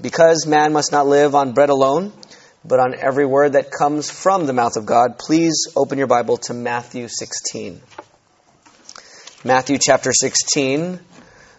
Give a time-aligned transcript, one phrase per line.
[0.00, 2.12] because man must not live on bread alone,
[2.64, 6.36] but on every word that comes from the mouth of God, please open your Bible
[6.38, 7.80] to Matthew 16.
[9.44, 11.00] Matthew chapter 16,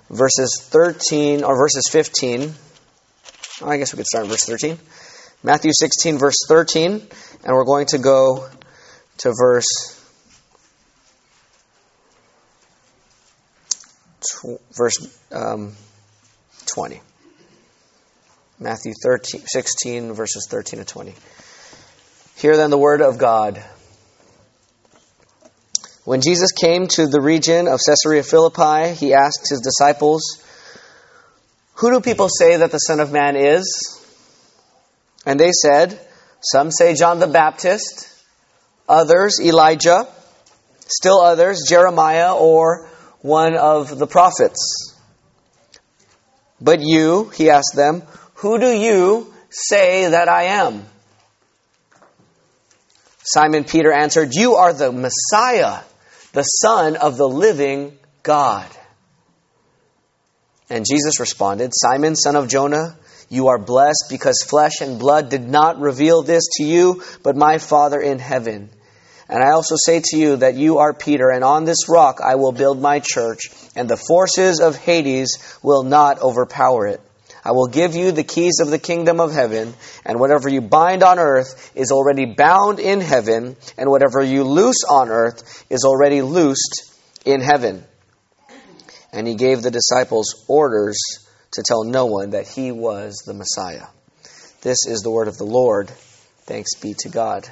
[0.10, 2.54] verses 13, or verses 15.
[3.62, 4.78] Oh, I guess we could start in verse 13.
[5.44, 6.92] Matthew 16, verse 13,
[7.44, 8.48] and we're going to go
[9.20, 9.98] to verse
[14.73, 15.76] verse um,
[16.68, 17.02] 20.
[18.62, 21.15] Matthew 13, 16, verses 13 to 20.
[22.36, 23.60] Hear then the word of God.
[26.06, 30.46] When Jesus came to the region of Caesarea Philippi, he asked his disciples,
[31.78, 34.00] Who do people say that the Son of Man is?
[35.25, 36.00] And they said,
[36.42, 38.14] Some say John the Baptist,
[38.88, 40.08] others Elijah,
[40.86, 42.88] still others Jeremiah or
[43.22, 44.95] one of the prophets.
[46.62, 48.03] But you, he asked them,
[48.41, 50.83] who do you say that I am?
[53.22, 55.83] Simon Peter answered, You are the Messiah,
[56.33, 58.67] the Son of the living God.
[60.72, 62.98] And Jesus responded, Simon, son of Jonah,
[63.30, 67.59] you are blessed because flesh and blood did not reveal this to you, but my
[67.59, 68.72] Father in heaven.
[69.30, 72.36] And I also say to you that you are Peter, and on this rock I
[72.36, 77.02] will build my church, and the forces of Hades will not overpower it.
[77.44, 79.73] I will give you the keys of the kingdom of heaven,
[80.06, 84.83] and whatever you bind on earth is already bound in heaven, and whatever you loose
[84.88, 86.94] on earth is already loosed
[87.25, 87.83] in heaven.
[89.11, 90.98] And he gave the disciples orders
[91.53, 93.88] to tell no one that he was the Messiah.
[94.61, 95.89] This is the word of the Lord.
[96.45, 97.50] Thanks be to God.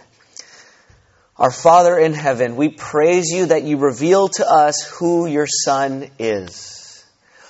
[1.35, 6.09] Our Father in heaven, we praise you that you reveal to us who your Son
[6.19, 7.03] is.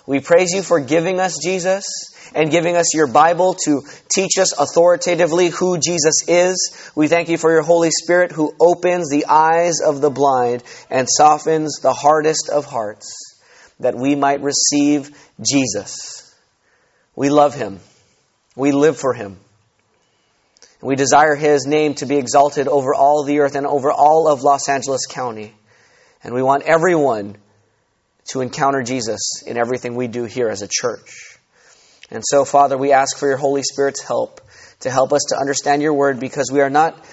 [0.05, 3.81] We praise you for giving us Jesus and giving us your Bible to
[4.13, 6.91] teach us authoritatively who Jesus is.
[6.95, 11.07] We thank you for your Holy Spirit who opens the eyes of the blind and
[11.09, 13.13] softens the hardest of hearts
[13.79, 15.11] that we might receive
[15.41, 16.35] Jesus.
[17.15, 17.79] We love him.
[18.55, 19.37] We live for him.
[20.81, 24.43] We desire His name to be exalted over all the earth and over all of
[24.43, 25.53] Los Angeles County.
[26.23, 27.35] And we want everyone
[28.29, 31.28] to encounter Jesus in everything we do here as a church.
[32.11, 34.41] And so, Father, we ask for your Holy Spirit's help
[34.81, 37.05] to help us to understand your word because we are not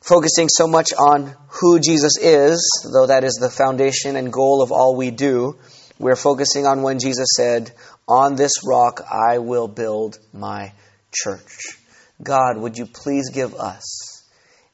[0.00, 4.72] focusing so much on who Jesus is, though that is the foundation and goal of
[4.72, 5.56] all we do.
[5.98, 7.72] We're focusing on when Jesus said,
[8.06, 10.72] On this rock I will build my
[11.12, 11.78] church.
[12.22, 14.22] God, would you please give us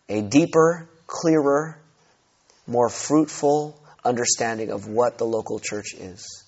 [0.09, 1.79] a deeper, clearer,
[2.67, 6.42] more fruitful understanding of what the local church is?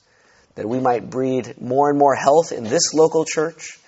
[0.55, 3.79] That we might breed more and more health in this local church.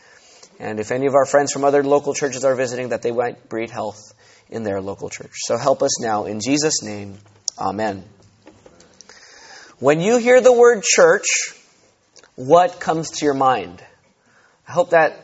[0.59, 3.49] And if any of our friends from other local churches are visiting, that they might
[3.49, 4.15] breed health
[4.49, 5.33] in their local church.
[5.35, 6.25] So help us now.
[6.25, 7.19] In Jesus' name,
[7.59, 8.05] Amen.
[9.79, 11.27] When you hear the word church,
[12.35, 13.83] what comes to your mind?
[14.69, 15.19] I hope that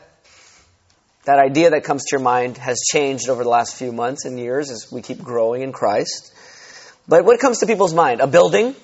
[1.25, 4.39] that idea that comes to your mind has changed over the last few months and
[4.39, 6.33] years as we keep growing in Christ.
[7.07, 8.19] But what comes to people's mind?
[8.19, 8.75] A building,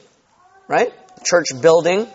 [0.67, 0.93] right?
[1.25, 2.07] Church building.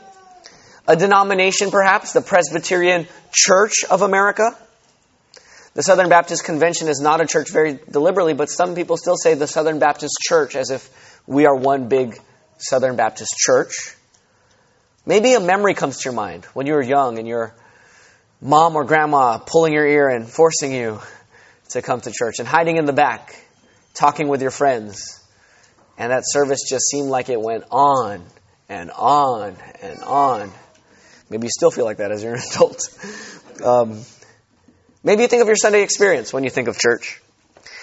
[0.87, 4.57] A denomination, perhaps, the Presbyterian Church of America.
[5.73, 9.35] The Southern Baptist Convention is not a church very deliberately, but some people still say
[9.35, 12.19] the Southern Baptist Church as if we are one big
[12.59, 13.97] Southern Baptist church.
[15.07, 17.55] Maybe a memory comes to your mind when you were young and you're
[18.41, 21.01] mom or grandma pulling your ear and forcing you
[21.71, 23.35] to come to church and hiding in the back,
[23.95, 25.21] talking with your friends.
[25.97, 28.25] And that service just seemed like it went on
[28.69, 30.53] and on and on.
[31.31, 32.81] Maybe you still feel like that as you're an adult.
[33.65, 34.03] Um,
[35.03, 37.21] maybe you think of your Sunday experience when you think of church.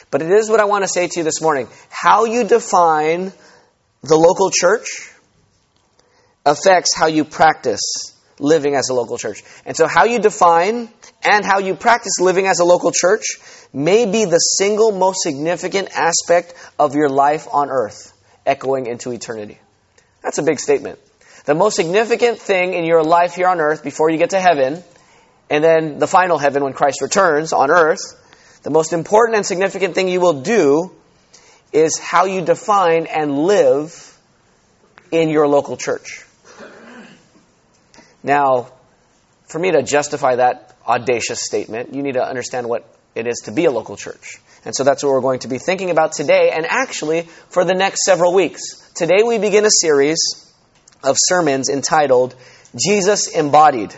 [0.10, 1.68] But it is what I want to say to you this morning.
[1.90, 3.32] How you define
[4.04, 5.12] the local church
[6.46, 9.44] affects how you practice living as a local church.
[9.66, 10.90] And so, how you define
[11.24, 13.38] and how you practice living as a local church
[13.72, 18.14] may be the single most significant aspect of your life on earth,
[18.46, 19.60] echoing into eternity.
[20.24, 21.00] That's a big statement.
[21.46, 24.84] The most significant thing in your life here on earth before you get to heaven,
[25.50, 28.00] and then the final heaven when Christ returns on earth,
[28.64, 30.92] the most important and significant thing you will do
[31.74, 34.18] is how you define and live
[35.12, 36.26] in your local church.
[38.24, 38.72] Now,
[39.48, 42.86] for me to justify that audacious statement, you need to understand what
[43.16, 44.40] it is to be a local church.
[44.64, 47.74] And so that's what we're going to be thinking about today and actually for the
[47.74, 48.92] next several weeks.
[48.94, 50.51] Today we begin a series
[51.04, 52.36] of sermons entitled
[52.76, 53.94] Jesus Embodied,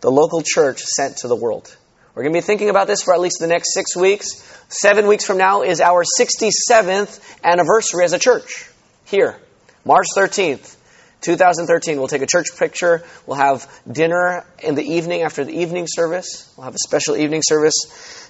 [0.00, 1.74] the local church sent to the world.
[2.14, 4.26] We're going to be thinking about this for at least the next six weeks.
[4.68, 8.68] Seven weeks from now is our 67th anniversary as a church
[9.04, 9.38] here,
[9.84, 10.76] March 13th.
[11.20, 13.02] 2013, we'll take a church picture.
[13.26, 16.52] We'll have dinner in the evening after the evening service.
[16.56, 17.74] We'll have a special evening service.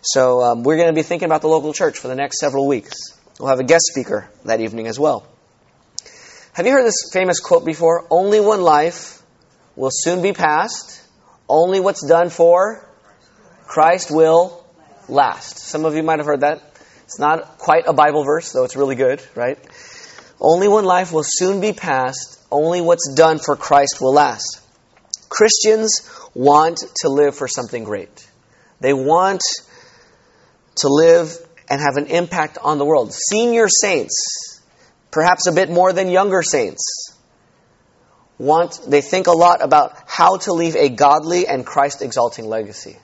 [0.02, 2.66] So um, we're going to be thinking about the local church for the next several
[2.66, 2.96] weeks.
[3.38, 5.26] We'll have a guest speaker that evening as well.
[6.58, 8.04] Have you heard this famous quote before?
[8.10, 9.22] Only one life
[9.76, 11.00] will soon be past.
[11.48, 12.84] Only what's done for
[13.68, 14.66] Christ will
[15.08, 15.60] last.
[15.60, 16.60] Some of you might have heard that.
[17.04, 19.56] It's not quite a Bible verse, though it's really good, right?
[20.40, 22.44] Only one life will soon be past.
[22.50, 24.60] Only what's done for Christ will last.
[25.28, 28.28] Christians want to live for something great.
[28.80, 29.42] They want
[30.78, 31.38] to live
[31.70, 33.12] and have an impact on the world.
[33.12, 34.57] Senior saints,
[35.10, 37.14] perhaps a bit more than younger saints,
[38.38, 42.96] want they think a lot about how to leave a godly and Christ exalting legacy.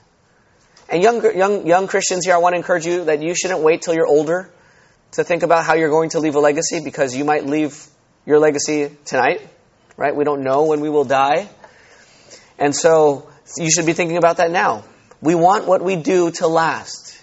[0.89, 3.81] And young, young, young Christians here, I want to encourage you that you shouldn't wait
[3.81, 4.49] till you're older
[5.13, 7.87] to think about how you're going to leave a legacy because you might leave
[8.25, 9.41] your legacy tonight,
[9.97, 10.15] right?
[10.15, 11.49] We don't know when we will die.
[12.59, 14.83] And so you should be thinking about that now.
[15.21, 17.19] We want what we do to last.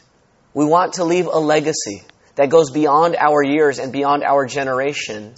[0.55, 2.02] We want to leave a legacy
[2.34, 5.34] that goes beyond our years and beyond our generation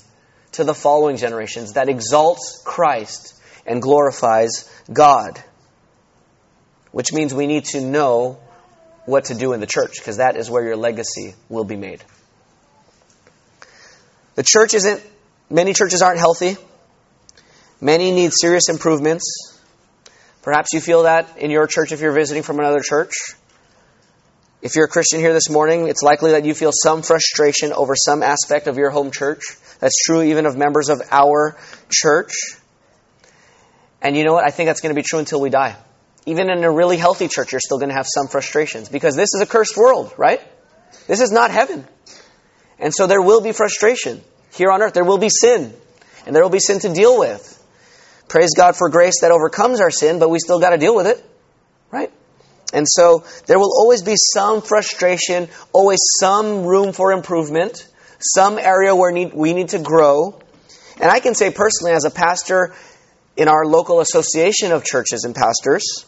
[0.52, 3.34] to the following generations that exalts Christ
[3.66, 5.42] and glorifies God
[6.94, 8.38] which means we need to know
[9.04, 12.00] what to do in the church, because that is where your legacy will be made.
[14.36, 15.02] The church isn't,
[15.50, 16.56] many churches aren't healthy.
[17.80, 19.60] Many need serious improvements.
[20.42, 23.14] Perhaps you feel that in your church if you're visiting from another church.
[24.64, 27.94] If you're a Christian here this morning, it's likely that you feel some frustration over
[27.94, 29.42] some aspect of your home church.
[29.78, 31.58] That's true even of members of our
[31.90, 32.32] church.
[34.00, 34.46] And you know what?
[34.46, 35.76] I think that's going to be true until we die.
[36.24, 39.34] Even in a really healthy church, you're still going to have some frustrations because this
[39.34, 40.40] is a cursed world, right?
[41.06, 41.86] This is not heaven.
[42.78, 44.22] And so there will be frustration
[44.54, 44.94] here on earth.
[44.94, 45.74] There will be sin,
[46.24, 47.62] and there will be sin to deal with.
[48.28, 51.06] Praise God for grace that overcomes our sin, but we still got to deal with
[51.06, 51.22] it?
[52.74, 57.86] And so there will always be some frustration, always some room for improvement,
[58.18, 60.38] some area where need, we need to grow.
[61.00, 62.74] And I can say personally, as a pastor
[63.36, 66.04] in our local association of churches and pastors,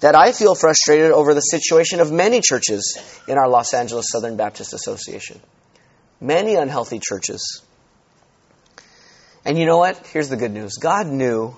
[0.00, 4.36] that I feel frustrated over the situation of many churches in our Los Angeles Southern
[4.36, 5.40] Baptist Association.
[6.20, 7.62] Many unhealthy churches.
[9.46, 10.06] And you know what?
[10.08, 10.74] Here's the good news.
[10.74, 11.56] God knew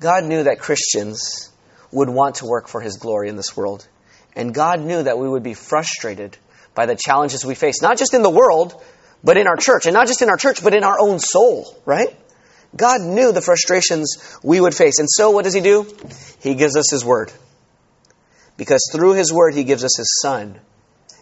[0.00, 1.50] God knew that Christians
[1.94, 3.86] would want to work for his glory in this world.
[4.36, 6.36] And God knew that we would be frustrated
[6.74, 8.74] by the challenges we face, not just in the world,
[9.22, 9.86] but in our church.
[9.86, 12.14] And not just in our church, but in our own soul, right?
[12.76, 14.98] God knew the frustrations we would face.
[14.98, 15.86] And so what does He do?
[16.40, 17.32] He gives us His Word.
[18.56, 20.58] Because through His Word, He gives us His Son.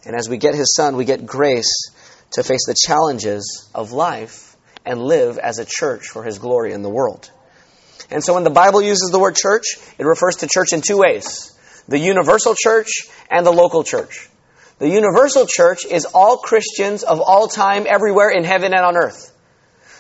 [0.04, 1.90] And as we get His Son, we get grace
[2.32, 6.82] to face the challenges of life and live as a church for His glory in
[6.82, 7.30] the world.
[8.12, 9.64] And so when the Bible uses the word church,
[9.99, 11.49] it refers to church in two ways
[11.88, 14.29] the universal church and the local church.
[14.79, 19.32] The universal church is all Christians of all time, everywhere in heaven and on earth.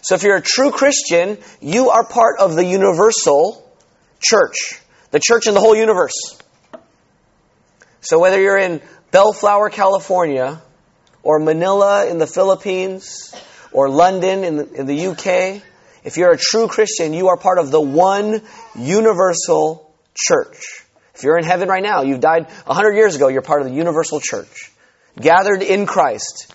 [0.02, 3.68] So if you're a true Christian, you are part of the universal
[4.20, 4.80] church,
[5.10, 6.38] the church in the whole universe.
[8.00, 8.80] So whether you're in
[9.12, 10.60] Bellflower, California,
[11.22, 13.34] or Manila in the Philippines,
[13.72, 15.62] or London in the, in the UK,
[16.04, 18.42] if you're a true Christian, you are part of the one
[18.76, 20.84] universal church.
[21.14, 23.74] If you're in heaven right now, you've died 100 years ago, you're part of the
[23.74, 24.72] universal church.
[25.20, 26.54] Gathered in Christ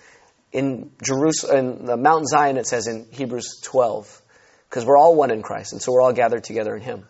[0.51, 4.21] in Jerusalem, in the Mount Zion, it says in Hebrews 12,
[4.69, 7.05] because we're all one in Christ, and so we're all gathered together in Him.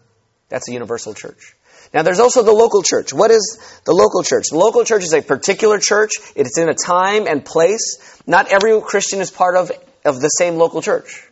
[0.50, 1.56] That's the universal church.
[1.94, 3.14] Now, there's also the local church.
[3.14, 4.48] What is the local church?
[4.50, 6.12] The local church is a particular church.
[6.36, 8.22] It's in a time and place.
[8.28, 9.72] Not every Christian is part of,
[10.04, 11.27] of the same local church.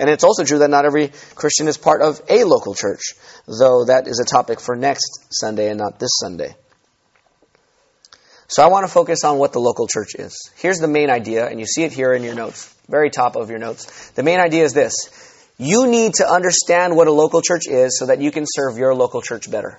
[0.00, 3.12] And it's also true that not every Christian is part of a local church,
[3.46, 6.56] though that is a topic for next Sunday and not this Sunday.
[8.48, 10.50] So I want to focus on what the local church is.
[10.56, 13.50] Here's the main idea, and you see it here in your notes, very top of
[13.50, 14.08] your notes.
[14.12, 14.94] The main idea is this
[15.58, 18.94] you need to understand what a local church is so that you can serve your
[18.94, 19.78] local church better.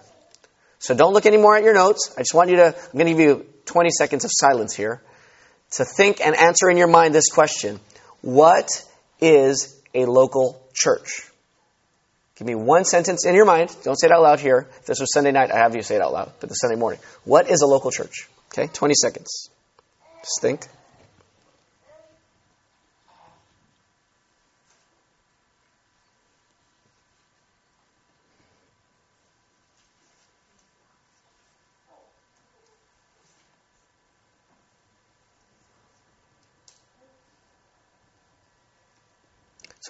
[0.78, 2.14] So don't look anymore at your notes.
[2.16, 5.02] I just want you to, I'm going to give you 20 seconds of silence here
[5.72, 7.80] to think and answer in your mind this question
[8.22, 8.70] What
[9.20, 11.28] is a local church?
[12.36, 13.76] Give me one sentence in your mind.
[13.84, 14.68] Don't say it out loud here.
[14.80, 16.76] If this was Sunday night, I have you say it out loud, but the Sunday
[16.76, 17.00] morning.
[17.24, 18.28] What is a local church?
[18.52, 19.50] Okay, 20 seconds.
[20.22, 20.66] Just think.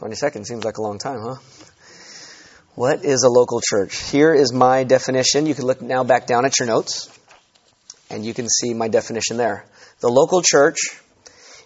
[0.01, 1.35] 20 seconds seems like a long time, huh?
[2.73, 4.09] What is a local church?
[4.09, 5.45] Here is my definition.
[5.45, 7.07] You can look now back down at your notes,
[8.09, 9.63] and you can see my definition there.
[9.99, 10.79] The local church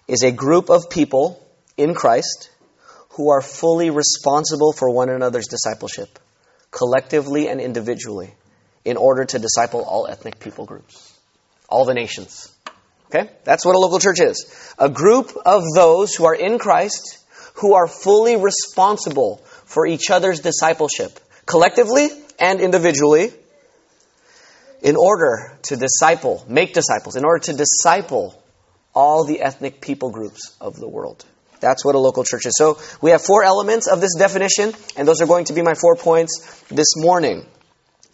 [0.10, 1.42] is a group of people
[1.78, 2.50] in Christ
[3.12, 6.20] who are fully responsible for one another's discipleship,
[6.72, 8.34] collectively and individually,
[8.84, 11.18] in order to disciple all ethnic people groups,
[11.70, 12.54] all the nations.
[13.06, 13.30] Okay?
[13.46, 14.74] That's what a local church is.
[14.78, 17.20] A group of those who are in Christ
[17.56, 22.10] who are fully responsible for each other's discipleship, collectively
[22.40, 23.32] and individually,
[24.82, 28.42] in order to disciple, make disciples, in order to disciple
[28.94, 31.26] all the ethnic people groups of the world.
[31.60, 32.54] That's what a local church is.
[32.58, 35.74] So we have four elements of this definition, and those are going to be my
[35.74, 37.46] four points this morning.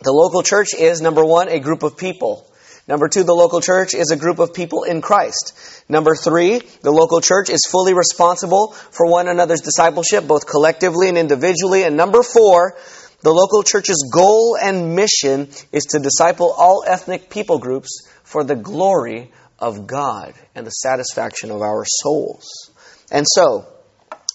[0.01, 2.50] The local church is, number one, a group of people.
[2.87, 5.53] Number two, the local church is a group of people in Christ.
[5.87, 11.17] Number three, the local church is fully responsible for one another's discipleship, both collectively and
[11.17, 11.83] individually.
[11.83, 12.75] And number four,
[13.21, 18.55] the local church's goal and mission is to disciple all ethnic people groups for the
[18.55, 22.71] glory of God and the satisfaction of our souls.
[23.11, 23.67] And so,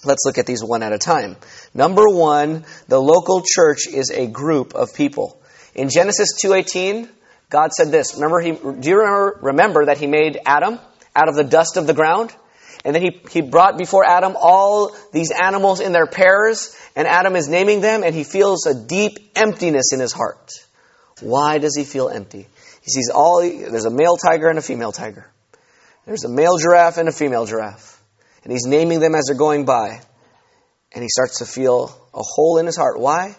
[0.05, 1.37] let's look at these one at a time.
[1.75, 5.43] Number one, the local church is a group of people.
[5.75, 7.09] In Genesis 2.18,
[7.49, 8.15] God said this.
[8.15, 10.79] Remember, he, do you remember, remember that he made Adam
[11.15, 12.35] out of the dust of the ground?
[12.85, 17.35] And then he, he brought before Adam all these animals in their pairs, and Adam
[17.35, 20.51] is naming them, and he feels a deep emptiness in his heart.
[21.21, 22.47] Why does he feel empty?
[22.83, 25.29] He sees all, there's a male tiger and a female tiger.
[26.05, 28.01] There's a male giraffe and a female giraffe.
[28.45, 30.01] And he's naming them as they're going by.
[30.93, 33.01] And he starts to feel a hole in his heart.
[33.01, 33.35] Why?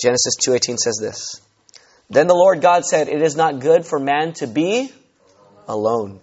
[0.00, 1.40] Genesis 2.18 says this.
[2.10, 4.92] Then the Lord God said, It is not good for man to be
[5.66, 6.20] alone.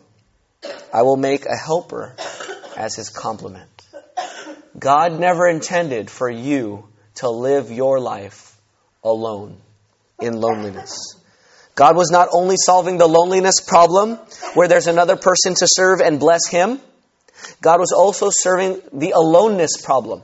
[0.94, 2.16] I will make a helper
[2.78, 3.70] as his complement.
[4.78, 8.56] God never intended for you to live your life
[9.04, 9.58] alone
[10.20, 11.16] in loneliness.
[11.76, 14.18] God was not only solving the loneliness problem
[14.54, 16.80] where there's another person to serve and bless him,
[17.62, 20.22] God was also serving the aloneness problem.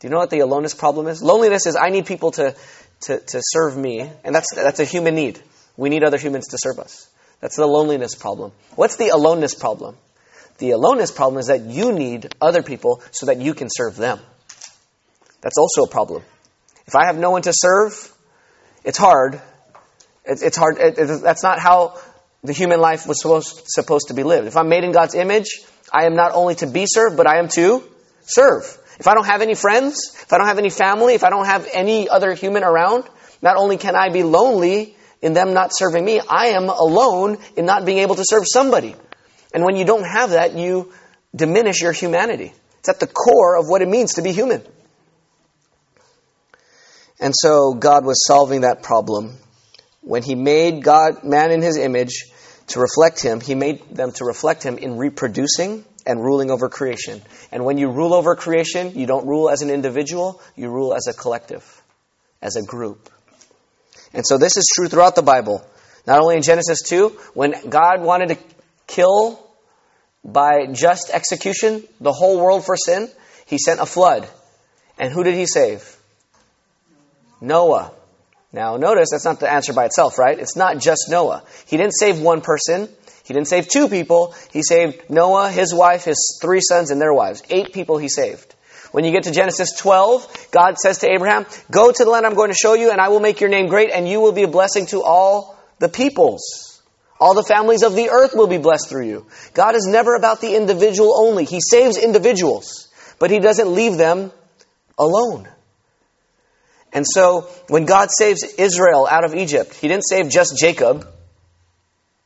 [0.00, 1.22] Do you know what the aloneness problem is?
[1.22, 2.54] Loneliness is I need people to
[3.02, 5.40] to, to serve me, and that's, that's a human need.
[5.76, 7.08] We need other humans to serve us.
[7.40, 8.52] That's the loneliness problem.
[8.74, 9.96] What's the aloneness problem?
[10.58, 14.20] The aloneness problem is that you need other people so that you can serve them.
[15.40, 16.22] That's also a problem.
[16.86, 18.12] If I have no one to serve,
[18.84, 19.40] it's hard.
[20.24, 20.76] It's, it's hard.
[20.78, 21.98] It, it, that's not how
[22.44, 24.46] the human life was supposed, supposed to be lived.
[24.46, 25.60] If I'm made in God's image,
[25.92, 27.82] I am not only to be served, but I am to
[28.22, 28.76] serve.
[29.00, 31.46] If I don't have any friends, if I don't have any family, if I don't
[31.46, 33.04] have any other human around,
[33.40, 37.64] not only can I be lonely in them not serving me, I am alone in
[37.64, 38.94] not being able to serve somebody.
[39.54, 40.92] And when you don't have that, you
[41.34, 42.52] diminish your humanity.
[42.80, 44.62] It's at the core of what it means to be human.
[47.18, 49.38] And so God was solving that problem.
[50.02, 52.26] When He made God, man in His image,
[52.68, 57.22] to reflect Him, He made them to reflect Him in reproducing and ruling over creation.
[57.52, 61.06] And when you rule over creation, you don't rule as an individual, you rule as
[61.06, 61.64] a collective,
[62.40, 63.10] as a group.
[64.12, 65.64] And so this is true throughout the Bible.
[66.06, 68.38] Not only in Genesis 2, when God wanted to
[68.86, 69.46] kill
[70.24, 73.08] by just execution the whole world for sin,
[73.46, 74.28] he sent a flood.
[74.98, 75.96] And who did he save?
[77.40, 77.92] Noah.
[78.52, 80.38] Now, notice that's not the answer by itself, right?
[80.38, 81.44] It's not just Noah.
[81.66, 82.88] He didn't save one person,
[83.30, 84.34] he didn't save two people.
[84.52, 87.44] He saved Noah, his wife, his three sons, and their wives.
[87.48, 88.56] Eight people he saved.
[88.90, 92.34] When you get to Genesis 12, God says to Abraham, Go to the land I'm
[92.34, 94.42] going to show you, and I will make your name great, and you will be
[94.42, 96.82] a blessing to all the peoples.
[97.20, 99.26] All the families of the earth will be blessed through you.
[99.54, 101.44] God is never about the individual only.
[101.44, 102.88] He saves individuals,
[103.20, 104.32] but He doesn't leave them
[104.98, 105.48] alone.
[106.92, 111.06] And so, when God saves Israel out of Egypt, He didn't save just Jacob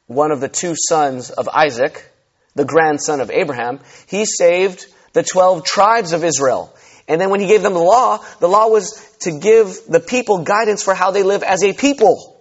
[0.07, 2.11] one of the two sons of Isaac,
[2.55, 6.75] the grandson of Abraham, he saved the 12 tribes of Israel.
[7.09, 10.45] And then when he gave them the law, the law was to give the people
[10.45, 12.41] guidance for how they live as a people,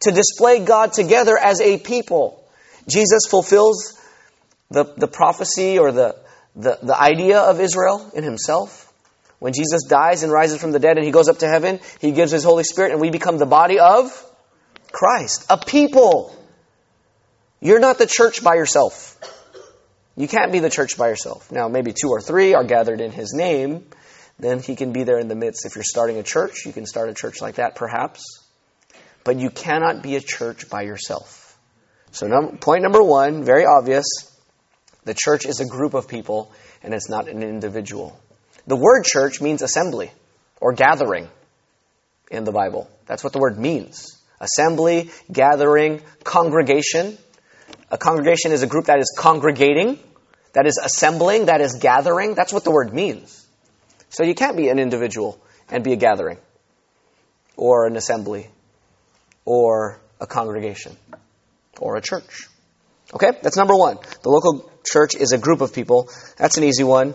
[0.00, 2.44] to display God together as a people.
[2.88, 3.98] Jesus fulfills
[4.70, 6.16] the, the prophecy or the,
[6.56, 8.92] the, the idea of Israel in himself.
[9.38, 12.12] When Jesus dies and rises from the dead and he goes up to heaven, he
[12.12, 14.10] gives his Holy Spirit and we become the body of
[14.90, 16.34] Christ, a people.
[17.64, 19.18] You're not the church by yourself.
[20.16, 21.50] You can't be the church by yourself.
[21.50, 23.86] Now, maybe two or three are gathered in his name,
[24.38, 25.64] then he can be there in the midst.
[25.64, 28.22] If you're starting a church, you can start a church like that, perhaps.
[29.24, 31.58] But you cannot be a church by yourself.
[32.12, 34.04] So, num- point number one, very obvious
[35.04, 36.52] the church is a group of people,
[36.82, 38.20] and it's not an individual.
[38.66, 40.12] The word church means assembly
[40.60, 41.30] or gathering
[42.30, 42.90] in the Bible.
[43.06, 44.22] That's what the word means.
[44.38, 47.16] Assembly, gathering, congregation.
[47.94, 50.00] A congregation is a group that is congregating,
[50.52, 52.34] that is assembling, that is gathering.
[52.34, 53.46] That's what the word means.
[54.08, 56.38] So you can't be an individual and be a gathering
[57.56, 58.48] or an assembly
[59.44, 60.96] or a congregation
[61.78, 62.48] or a church.
[63.14, 63.30] Okay?
[63.42, 63.98] That's number one.
[64.24, 66.08] The local church is a group of people.
[66.36, 67.14] That's an easy one.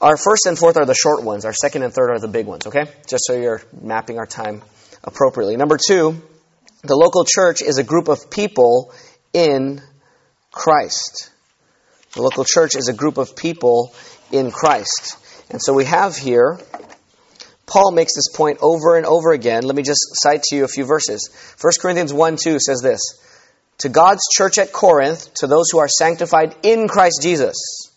[0.00, 1.44] Our first and fourth are the short ones.
[1.44, 2.86] Our second and third are the big ones, okay?
[3.06, 4.62] Just so you're mapping our time
[5.04, 5.58] appropriately.
[5.58, 6.22] Number two,
[6.84, 8.94] the local church is a group of people
[9.32, 9.82] in
[10.50, 11.30] Christ.
[12.14, 13.94] The local church is a group of people
[14.32, 15.16] in Christ.
[15.50, 16.58] And so we have here,
[17.66, 19.62] Paul makes this point over and over again.
[19.64, 21.30] Let me just cite to you a few verses.
[21.60, 23.00] 1 Corinthians 1 2 says this
[23.78, 27.90] To God's church at Corinth, to those who are sanctified in Christ Jesus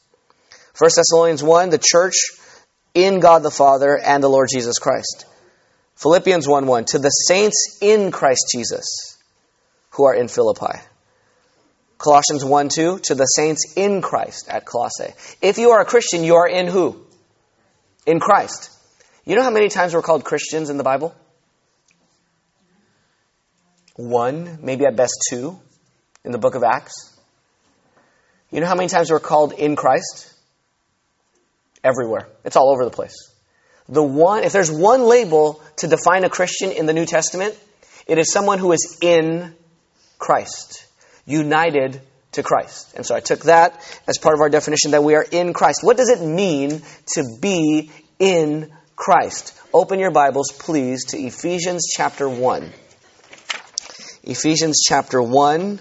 [0.79, 2.15] 1 Thessalonians 1, the church
[2.95, 5.25] in God the Father and the Lord Jesus Christ.
[5.95, 9.17] Philippians 1 1, to the saints in Christ Jesus
[9.91, 10.79] who are in Philippi.
[12.03, 15.13] Colossians 1 2, to the saints in Christ at Colossae.
[15.41, 17.01] If you are a Christian, you are in who?
[18.05, 18.69] In Christ.
[19.25, 21.15] You know how many times we're called Christians in the Bible?
[23.95, 25.59] One, maybe at best two,
[26.25, 27.17] in the book of Acts.
[28.51, 30.33] You know how many times we're called in Christ?
[31.83, 32.27] everywhere.
[32.45, 33.15] It's all over the place.
[33.89, 37.57] The one, if there's one label to define a Christian in the New Testament,
[38.07, 39.53] it is someone who is in
[40.17, 40.82] Christ,
[41.25, 42.01] united
[42.33, 42.93] to Christ.
[42.95, 45.79] And so I took that as part of our definition that we are in Christ.
[45.83, 46.81] What does it mean
[47.13, 49.59] to be in Christ?
[49.73, 52.71] Open your Bibles, please, to Ephesians chapter 1.
[54.23, 55.79] Ephesians chapter 1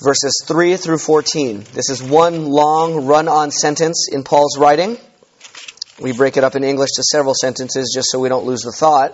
[0.00, 1.64] verses 3 through 14.
[1.72, 4.98] This is one long run on sentence in Paul's writing.
[6.00, 8.72] We break it up in English to several sentences just so we don't lose the
[8.72, 9.12] thought.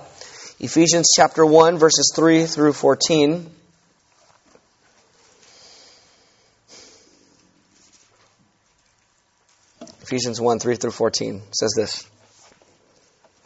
[0.58, 3.50] Ephesians chapter 1, verses 3 through 14.
[10.10, 12.04] Ephesians 1, 3 through 14 says this.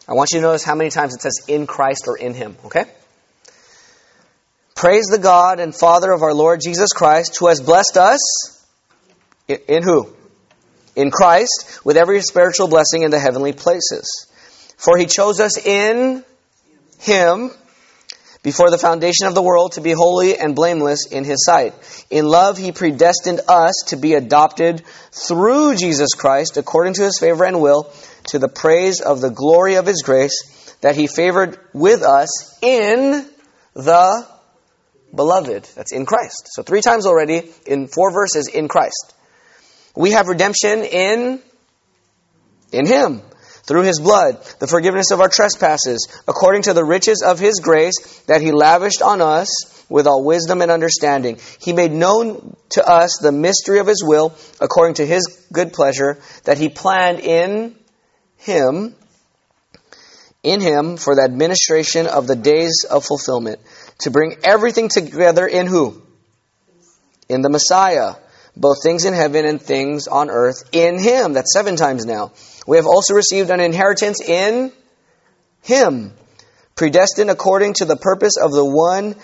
[0.08, 2.56] I want you to notice how many times it says in Christ or in Him,
[2.64, 2.86] okay?
[4.74, 8.66] Praise the God and Father of our Lord Jesus Christ, who has blessed us
[9.46, 10.08] in, in who?
[10.96, 14.26] In Christ, with every spiritual blessing in the heavenly places.
[14.78, 16.24] For he chose us in
[16.98, 17.50] him
[18.44, 21.74] before the foundation of the world to be holy and blameless in his sight.
[22.10, 27.44] In love, he predestined us to be adopted through Jesus Christ according to his favor
[27.44, 27.90] and will
[28.28, 33.26] to the praise of the glory of his grace that he favored with us in
[33.72, 34.26] the
[35.14, 35.64] beloved.
[35.74, 36.50] That's in Christ.
[36.52, 39.14] So three times already in four verses in Christ.
[39.96, 41.40] We have redemption in
[42.72, 43.22] in him
[43.66, 48.22] through his blood, the forgiveness of our trespasses, according to the riches of his grace
[48.26, 51.38] that he lavished on us with all wisdom and understanding.
[51.60, 56.18] He made known to us the mystery of his will, according to his good pleasure,
[56.44, 57.76] that he planned in
[58.36, 58.94] him,
[60.42, 63.60] in him, for the administration of the days of fulfillment
[64.00, 66.02] to bring everything together in who?
[67.28, 68.14] In the Messiah.
[68.56, 71.32] Both things in heaven and things on earth in Him.
[71.32, 72.32] That's seven times now.
[72.66, 74.72] We have also received an inheritance in
[75.62, 76.12] Him,
[76.76, 79.16] predestined according to the purpose of the one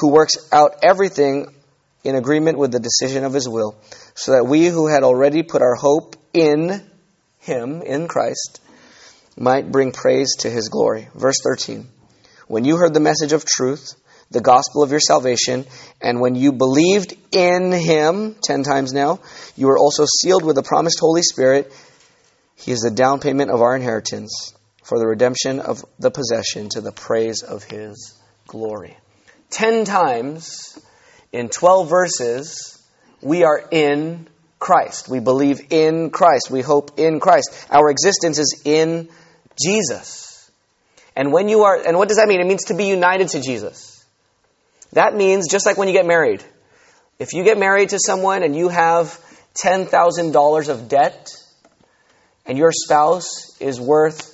[0.00, 1.48] who works out everything
[2.04, 3.76] in agreement with the decision of His will,
[4.14, 6.82] so that we who had already put our hope in
[7.40, 8.60] Him, in Christ,
[9.36, 11.08] might bring praise to His glory.
[11.14, 11.88] Verse 13.
[12.46, 13.94] When you heard the message of truth,
[14.30, 15.66] the gospel of your salvation,
[16.00, 19.20] and when you believed in him, ten times now,
[19.56, 21.72] you were also sealed with the promised Holy Spirit.
[22.56, 26.80] He is the down payment of our inheritance for the redemption of the possession to
[26.80, 28.14] the praise of his
[28.46, 28.96] glory.
[29.50, 30.78] Ten times
[31.32, 32.82] in 12 verses,
[33.22, 35.08] we are in Christ.
[35.08, 36.50] We believe in Christ.
[36.50, 37.66] We hope in Christ.
[37.70, 39.08] Our existence is in
[39.62, 40.50] Jesus.
[41.16, 42.40] And when you are, and what does that mean?
[42.40, 43.93] It means to be united to Jesus.
[44.94, 46.42] That means just like when you get married.
[47.18, 49.20] If you get married to someone and you have
[49.62, 51.30] $10,000 of debt
[52.46, 54.32] and your spouse is worth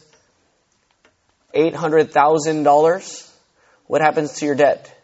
[1.54, 3.30] $800,000,
[3.86, 4.94] what happens to your debt?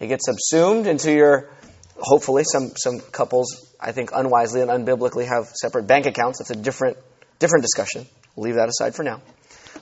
[0.00, 1.50] It gets subsumed into your,
[1.96, 6.38] hopefully, some, some couples, I think, unwisely and unbiblically have separate bank accounts.
[6.38, 6.98] That's a different,
[7.38, 8.06] different discussion.
[8.36, 9.20] We'll leave that aside for now.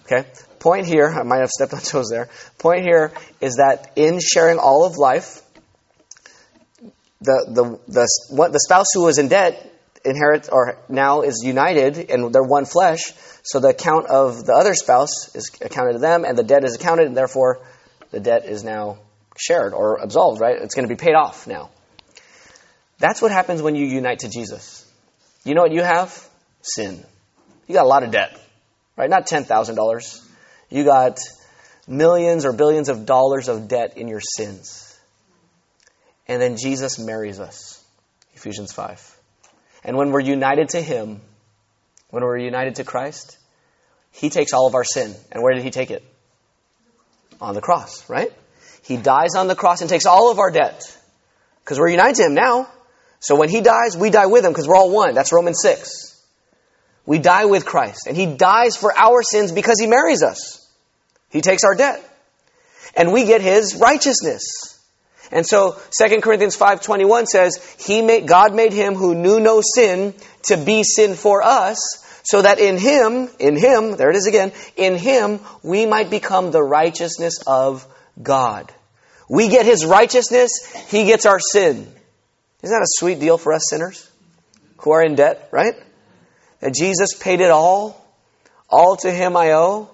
[0.06, 0.28] Okay?
[0.58, 2.28] Point here, I might have stepped on toes there.
[2.58, 5.42] Point here is that in sharing all of life,
[7.20, 9.72] the, the, the, what, the spouse who was in debt
[10.04, 14.74] inherit or now is united and they're one flesh, so the account of the other
[14.74, 17.60] spouse is accounted to them and the debt is accounted and therefore
[18.12, 18.98] the debt is now
[19.36, 20.56] shared or absolved, right?
[20.60, 21.70] It's going to be paid off now.
[22.98, 24.90] That's what happens when you unite to Jesus.
[25.44, 26.26] You know what you have?
[26.62, 27.04] Sin.
[27.66, 28.38] You got a lot of debt,
[28.96, 29.10] right?
[29.10, 30.28] Not $10,000.
[30.70, 31.18] You got
[31.86, 34.98] millions or billions of dollars of debt in your sins.
[36.28, 37.82] And then Jesus marries us.
[38.34, 39.18] Ephesians 5.
[39.84, 41.20] And when we're united to Him,
[42.10, 43.38] when we're united to Christ,
[44.10, 45.14] He takes all of our sin.
[45.30, 46.04] And where did He take it?
[47.40, 48.32] On the cross, right?
[48.82, 50.82] He dies on the cross and takes all of our debt.
[51.62, 52.68] Because we're united to Him now.
[53.20, 55.14] So when He dies, we die with Him because we're all one.
[55.14, 56.05] That's Romans 6.
[57.06, 58.06] We die with Christ.
[58.06, 60.68] And He dies for our sins because He marries us.
[61.30, 62.02] He takes our debt.
[62.94, 64.76] And we get His righteousness.
[65.30, 70.14] And so 2 Corinthians 5:21 says, "He made God made him who knew no sin
[70.44, 71.78] to be sin for us,
[72.22, 76.50] so that in him, in him, there it is again, in him we might become
[76.50, 77.86] the righteousness of
[78.22, 78.72] God."
[79.28, 80.52] We get his righteousness,
[80.88, 81.92] he gets our sin.
[82.62, 84.08] Isn't that a sweet deal for us sinners
[84.78, 85.74] who are in debt, right?
[86.60, 88.02] That Jesus paid it all.
[88.68, 89.90] All to him I owe.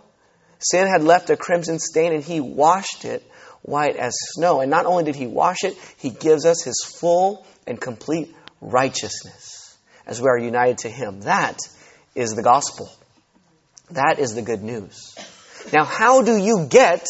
[0.59, 3.23] Sin had left a crimson stain and he washed it
[3.63, 4.61] white as snow.
[4.61, 9.77] And not only did he wash it, he gives us his full and complete righteousness
[10.07, 11.21] as we are united to him.
[11.21, 11.59] That
[12.15, 12.91] is the gospel.
[13.91, 15.15] That is the good news.
[15.73, 17.07] Now, how do you get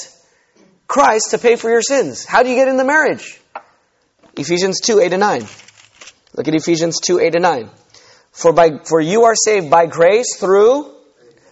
[0.88, 2.24] Christ to pay for your sins?
[2.24, 3.40] How do you get in the marriage?
[4.36, 5.46] Ephesians 2, 8 and 9.
[6.34, 7.70] Look at Ephesians 2, 8 and 9.
[8.32, 10.90] For, by, for you are saved by grace through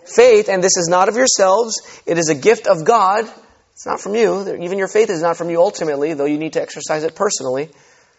[0.05, 3.31] faith, and this is not of yourselves, it is a gift of God
[3.81, 4.57] it's not from you.
[4.61, 7.71] Even your faith is not from you ultimately, though you need to exercise it personally.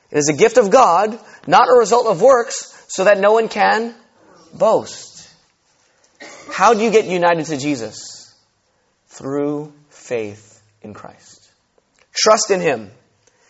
[0.09, 3.47] It is a gift of God, not a result of works, so that no one
[3.47, 3.93] can
[4.55, 5.29] boast.
[6.49, 8.35] How do you get united to Jesus?
[9.09, 11.47] Through faith in Christ.
[12.11, 12.89] Trust in Him.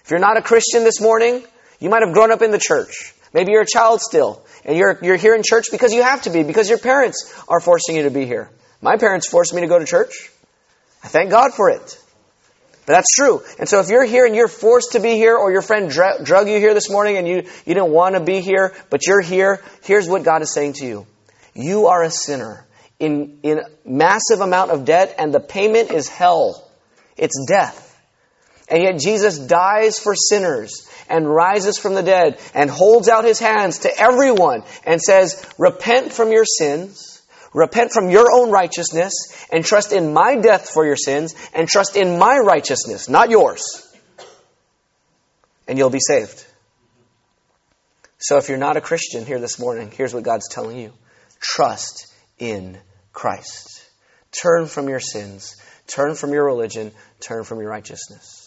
[0.03, 1.41] If you're not a Christian this morning,
[1.79, 3.13] you might have grown up in the church.
[3.33, 6.29] Maybe you're a child still, and you're, you're here in church because you have to
[6.29, 8.49] be, because your parents are forcing you to be here.
[8.81, 10.31] My parents forced me to go to church.
[11.03, 11.97] I thank God for it.
[12.85, 13.41] But that's true.
[13.59, 16.49] And so if you're here and you're forced to be here, or your friend drug
[16.49, 19.61] you here this morning and you, you didn't want to be here, but you're here,
[19.83, 21.07] here's what God is saying to you.
[21.53, 22.65] You are a sinner
[22.99, 26.67] in, in massive amount of debt, and the payment is hell.
[27.17, 27.90] It's death.
[28.71, 33.37] And yet Jesus dies for sinners and rises from the dead and holds out his
[33.37, 37.11] hands to everyone and says, Repent from your sins
[37.53, 39.13] Repent from your own righteousness
[39.51, 43.61] and trust in my death for your sins and trust in my righteousness, not yours.
[45.67, 46.45] And you'll be saved.
[48.19, 50.93] So if you're not a Christian here this morning, here's what God's telling you
[51.39, 52.07] trust
[52.39, 52.77] in
[53.11, 53.83] Christ.
[54.31, 55.57] Turn from your sins,
[55.87, 58.40] turn from your religion, turn from your righteousness.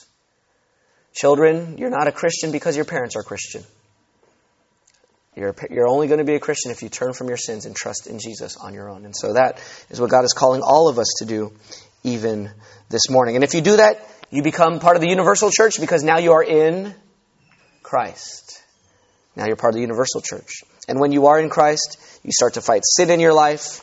[1.14, 3.62] Children, you're not a Christian because your parents are Christian.
[5.37, 7.74] You're, you're only going to be a Christian if you turn from your sins and
[7.74, 9.05] trust in Jesus on your own.
[9.05, 11.53] And so that is what God is calling all of us to do
[12.03, 12.50] even
[12.88, 13.37] this morning.
[13.37, 16.33] And if you do that, you become part of the universal church because now you
[16.33, 16.94] are in
[17.83, 18.62] Christ.
[19.37, 20.62] Now you're part of the universal church.
[20.88, 23.83] And when you are in Christ, you start to fight sin in your life.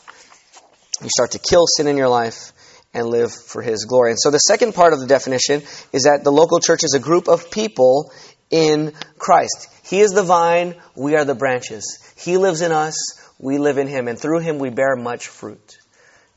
[1.01, 2.53] You start to kill sin in your life
[2.93, 4.11] and live for His glory.
[4.11, 5.61] And so the second part of the definition
[5.93, 8.11] is that the local church is a group of people
[8.49, 9.67] in Christ.
[9.83, 11.99] He is the vine, we are the branches.
[12.17, 12.95] He lives in us,
[13.39, 15.77] we live in him, and through him we bear much fruit.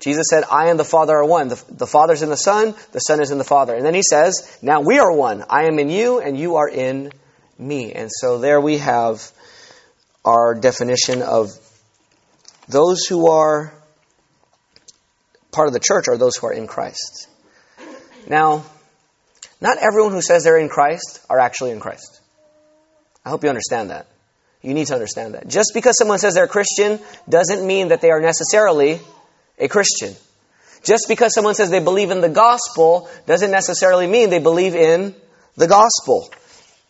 [0.01, 1.49] Jesus said, I and the Father are one.
[1.49, 3.75] The, the Father's in the Son, the Son is in the Father.
[3.75, 5.45] And then he says, Now we are one.
[5.49, 7.13] I am in you, and you are in
[7.59, 7.93] me.
[7.93, 9.31] And so there we have
[10.25, 11.53] our definition of
[12.69, 13.73] those who are
[15.55, 17.29] part of the church are those who are in Christ.
[18.29, 18.65] Now,
[19.61, 22.21] not everyone who says they're in Christ are actually in Christ.
[23.25, 24.07] I hope you understand that.
[24.61, 25.47] You need to understand that.
[25.47, 29.01] Just because someone says they're Christian doesn't mean that they are necessarily
[29.59, 30.15] a Christian.
[30.83, 35.15] Just because someone says they believe in the gospel doesn't necessarily mean they believe in
[35.57, 36.31] the gospel.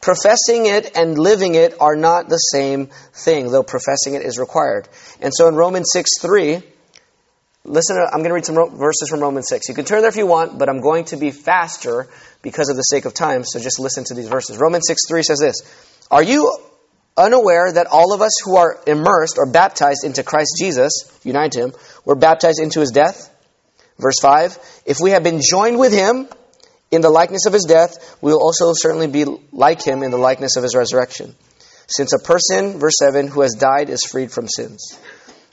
[0.00, 4.88] Professing it and living it are not the same thing, though professing it is required.
[5.20, 6.62] And so in Romans 6 3,
[7.64, 9.68] listen, I'm going to read some verses from Romans 6.
[9.68, 12.08] You can turn there if you want, but I'm going to be faster
[12.42, 14.58] because of the sake of time, so just listen to these verses.
[14.58, 15.62] Romans 6 3 says this
[16.10, 16.56] are you
[17.16, 21.60] unaware that all of us who are immersed or baptized into Christ Jesus, united to
[21.60, 21.72] him,
[22.04, 23.30] were baptized into his death?
[23.98, 26.28] Verse 5 If we have been joined with him
[26.90, 30.18] in the likeness of his death, we will also certainly be like him in the
[30.18, 31.34] likeness of his resurrection.
[31.86, 34.98] since a person, verse 7, who has died is freed from sins.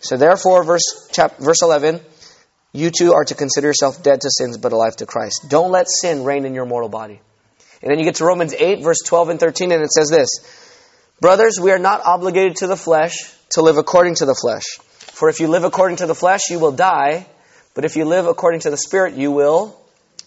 [0.02, 2.02] So therefore, verse, chap, verse 11,
[2.74, 5.46] you too are to consider yourself dead to sins but alive to Christ.
[5.48, 7.22] Don't let sin reign in your mortal body.
[7.82, 10.30] And then you get to Romans 8, verse 12 and 13, and it says this
[11.20, 13.14] Brothers, we are not obligated to the flesh
[13.52, 14.64] to live according to the flesh.
[15.14, 17.28] For if you live according to the flesh, you will die.
[17.74, 19.80] But if you live according to the Spirit, you will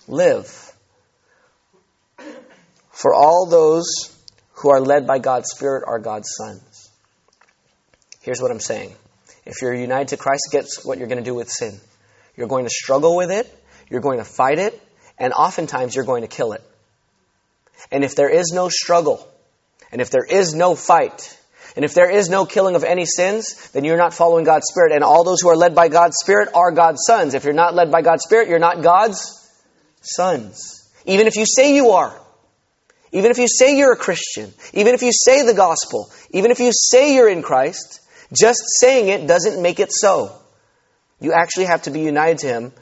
[0.06, 0.72] live.
[2.90, 3.86] For all those
[4.54, 6.90] who are led by God's Spirit are God's sons.
[8.22, 8.94] Here's what I'm saying.
[9.46, 11.78] If you're united to Christ, guess what you're going to do with sin?
[12.36, 13.46] You're going to struggle with it,
[13.90, 14.80] you're going to fight it,
[15.18, 16.62] and oftentimes you're going to kill it.
[17.90, 19.28] And if there is no struggle,
[19.92, 21.38] and if there is no fight,
[21.76, 24.92] and if there is no killing of any sins, then you're not following God's Spirit.
[24.92, 27.34] And all those who are led by God's Spirit are God's sons.
[27.34, 29.20] If you're not led by God's Spirit, you're not God's
[30.00, 30.88] sons.
[31.04, 32.16] Even if you say you are.
[33.10, 34.52] Even if you say you're a Christian.
[34.72, 36.12] Even if you say the gospel.
[36.30, 38.00] Even if you say you're in Christ.
[38.32, 40.32] Just saying it doesn't make it so.
[41.20, 42.72] You actually have to be united to Him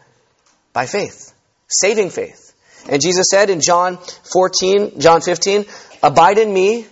[0.72, 1.32] by faith.
[1.68, 2.52] Saving faith.
[2.88, 3.98] And Jesus said in John
[4.32, 5.64] 14, John 15,
[6.02, 6.86] Abide in me,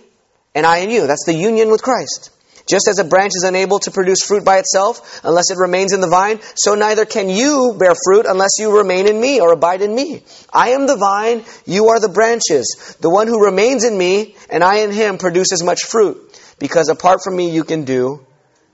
[0.55, 1.07] and I in you.
[1.07, 2.29] That's the union with Christ.
[2.69, 5.99] Just as a branch is unable to produce fruit by itself unless it remains in
[5.99, 9.81] the vine, so neither can you bear fruit unless you remain in me or abide
[9.81, 10.23] in me.
[10.53, 12.95] I am the vine, you are the branches.
[13.01, 17.19] The one who remains in me and I in him produces much fruit, because apart
[17.23, 18.25] from me you can do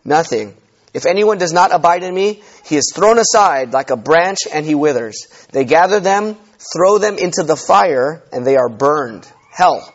[0.07, 0.55] nothing.
[0.93, 4.65] If anyone does not abide in me, he is thrown aside like a branch and
[4.65, 5.27] he withers.
[5.51, 6.37] They gather them,
[6.75, 9.27] throw them into the fire, and they are burned.
[9.51, 9.93] Hell.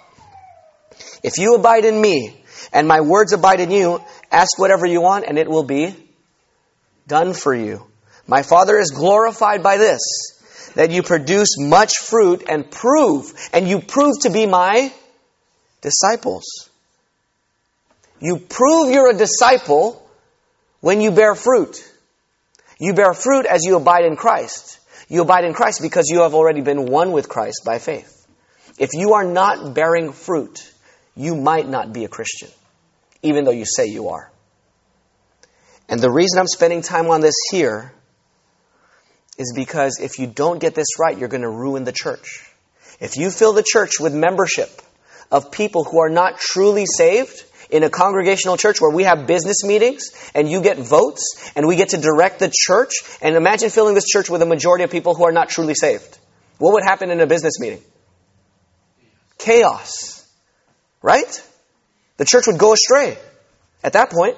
[1.25, 2.38] If you abide in me,
[2.72, 5.94] and my words abide in you, ask whatever you want, and it will be
[7.09, 7.85] done for you.
[8.27, 10.01] My Father is glorified by this,
[10.75, 14.92] that you produce much fruit and prove, and you prove to be my
[15.81, 16.44] disciples.
[18.20, 20.02] You prove you're a disciple
[20.83, 21.83] when you bear fruit.
[22.79, 24.79] You bear fruit as you abide in Christ.
[25.09, 28.27] You abide in Christ because you have already been one with Christ by faith.
[28.79, 30.61] If you are not bearing fruit,
[31.14, 32.49] you might not be a Christian,
[33.23, 34.31] even though you say you are.
[35.88, 37.92] And the reason I'm spending time on this here
[39.38, 42.51] is because if you don't get this right, you're going to ruin the church.
[43.01, 44.71] If you fill the church with membership
[45.31, 49.64] of people who are not truly saved, in a congregational church where we have business
[49.64, 53.94] meetings and you get votes and we get to direct the church, and imagine filling
[53.94, 56.18] this church with a majority of people who are not truly saved.
[56.58, 57.82] What would happen in a business meeting?
[59.38, 60.28] Chaos.
[61.00, 61.42] Right?
[62.18, 63.16] The church would go astray
[63.82, 64.37] at that point.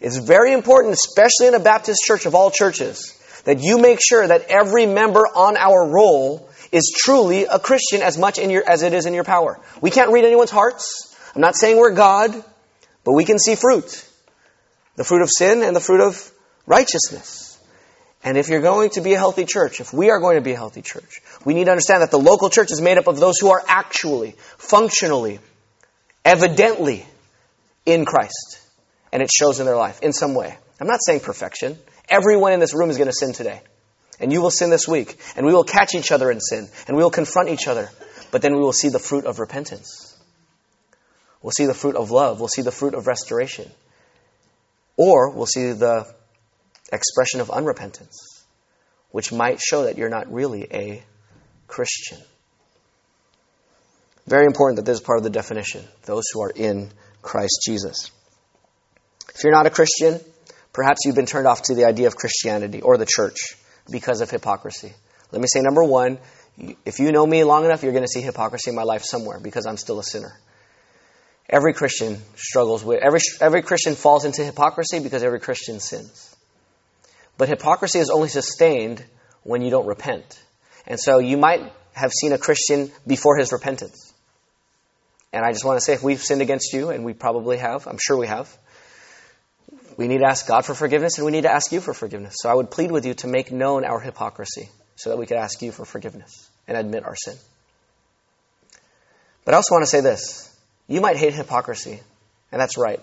[0.00, 4.26] It's very important, especially in a Baptist church of all churches, that you make sure
[4.26, 8.94] that every member on our roll is truly a Christian as much your, as it
[8.94, 9.60] is in your power.
[9.80, 11.09] We can't read anyone's hearts.
[11.34, 12.32] I'm not saying we're God,
[13.04, 14.06] but we can see fruit.
[14.96, 16.30] The fruit of sin and the fruit of
[16.66, 17.58] righteousness.
[18.22, 20.52] And if you're going to be a healthy church, if we are going to be
[20.52, 23.18] a healthy church, we need to understand that the local church is made up of
[23.18, 25.40] those who are actually, functionally,
[26.24, 27.06] evidently
[27.86, 28.60] in Christ.
[29.12, 30.56] And it shows in their life in some way.
[30.80, 31.78] I'm not saying perfection.
[32.08, 33.62] Everyone in this room is going to sin today.
[34.18, 35.18] And you will sin this week.
[35.34, 36.68] And we will catch each other in sin.
[36.86, 37.88] And we will confront each other.
[38.30, 40.09] But then we will see the fruit of repentance.
[41.42, 42.38] We'll see the fruit of love.
[42.38, 43.70] We'll see the fruit of restoration.
[44.96, 46.06] Or we'll see the
[46.92, 48.16] expression of unrepentance,
[49.10, 51.02] which might show that you're not really a
[51.66, 52.18] Christian.
[54.26, 56.90] Very important that this is part of the definition those who are in
[57.22, 58.10] Christ Jesus.
[59.34, 60.20] If you're not a Christian,
[60.72, 63.56] perhaps you've been turned off to the idea of Christianity or the church
[63.90, 64.92] because of hypocrisy.
[65.32, 66.18] Let me say number one,
[66.84, 69.40] if you know me long enough, you're going to see hypocrisy in my life somewhere
[69.40, 70.32] because I'm still a sinner.
[71.52, 76.34] Every Christian struggles with, every, every Christian falls into hypocrisy because every Christian sins.
[77.36, 79.04] But hypocrisy is only sustained
[79.42, 80.40] when you don't repent.
[80.86, 84.12] And so you might have seen a Christian before his repentance.
[85.32, 87.88] And I just want to say if we've sinned against you, and we probably have,
[87.88, 88.48] I'm sure we have,
[89.96, 92.36] we need to ask God for forgiveness and we need to ask you for forgiveness.
[92.38, 95.36] So I would plead with you to make known our hypocrisy so that we could
[95.36, 97.36] ask you for forgiveness and admit our sin.
[99.44, 100.49] But I also want to say this.
[100.90, 102.00] You might hate hypocrisy,
[102.50, 102.98] and that's right.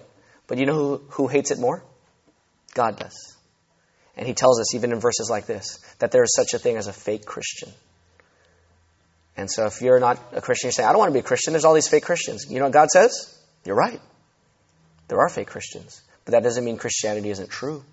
[0.45, 1.81] But you know who, who hates it more?
[2.73, 3.37] God does.
[4.17, 6.75] And he tells us, even in verses like this, that there is such a thing
[6.75, 7.69] as a fake Christian.
[9.37, 11.23] And so if you're not a Christian, you say, I don't want to be a
[11.23, 11.53] Christian.
[11.53, 12.47] There's all these fake Christians.
[12.49, 13.39] You know what God says?
[13.63, 14.01] You're right.
[15.07, 16.01] There are fake Christians.
[16.25, 17.85] But that doesn't mean Christianity isn't true.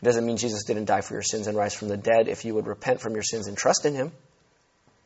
[0.00, 2.44] It doesn't mean Jesus didn't die for your sins and rise from the dead if
[2.44, 4.10] you would repent from your sins and trust in Him.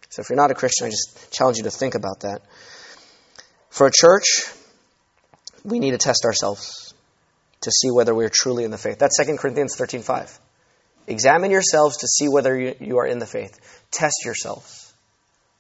[0.09, 2.41] So if you're not a Christian, I just challenge you to think about that.
[3.77, 4.47] For a church,
[5.63, 6.95] we need to test ourselves
[7.61, 8.99] to see whether we're truly in the faith.
[8.99, 10.39] That's 2 Corinthians 13.5.
[11.07, 13.61] Examine yourselves to see whether you, you are in the faith.
[13.91, 14.91] Test yourselves,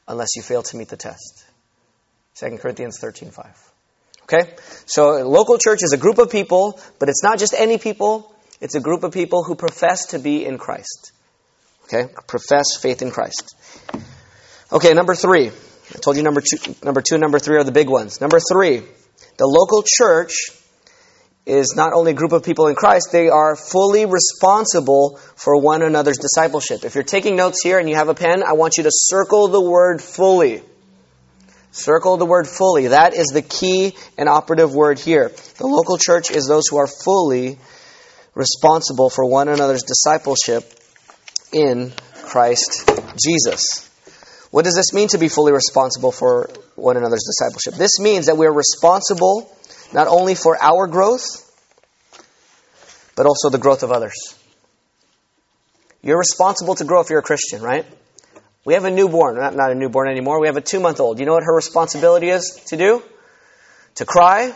[0.08, 1.44] unless you fail to meet the test.
[2.36, 3.54] 2 Corinthians 13.5.
[4.22, 4.54] Okay?
[4.86, 8.34] So a local church is a group of people, but it's not just any people.
[8.62, 11.12] It's a group of people who profess to be in Christ.
[11.84, 12.10] Okay?
[12.26, 13.54] Profess faith in Christ.
[14.72, 15.50] Okay, number three.
[15.94, 18.20] I told you number two, number two, number three are the big ones.
[18.20, 18.82] Number three,
[19.38, 20.32] the local church
[21.46, 25.82] is not only a group of people in Christ, they are fully responsible for one
[25.82, 26.84] another's discipleship.
[26.84, 29.46] If you're taking notes here and you have a pen, I want you to circle
[29.48, 30.62] the word fully.
[31.70, 32.88] Circle the word fully.
[32.88, 35.30] That is the key and operative word here.
[35.58, 37.58] The local church is those who are fully
[38.34, 40.64] responsible for one another's discipleship
[41.52, 41.92] in
[42.24, 42.90] Christ
[43.22, 43.85] Jesus.
[44.56, 47.74] What does this mean to be fully responsible for one another's discipleship?
[47.74, 49.54] This means that we are responsible
[49.92, 51.26] not only for our growth,
[53.16, 54.14] but also the growth of others.
[56.00, 57.84] You're responsible to grow if you're a Christian, right?
[58.64, 61.20] We have a newborn, not, not a newborn anymore, we have a two month old.
[61.20, 63.02] You know what her responsibility is to do?
[63.96, 64.54] To cry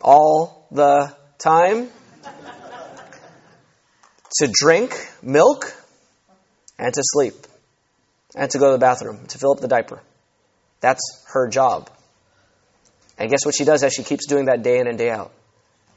[0.00, 1.90] all the time,
[4.38, 5.70] to drink milk,
[6.78, 7.34] and to sleep,
[8.34, 10.00] and to go to the bathroom, to fill up the diaper.
[10.80, 11.90] That's her job.
[13.18, 15.32] And guess what she does as she keeps doing that day in and day out?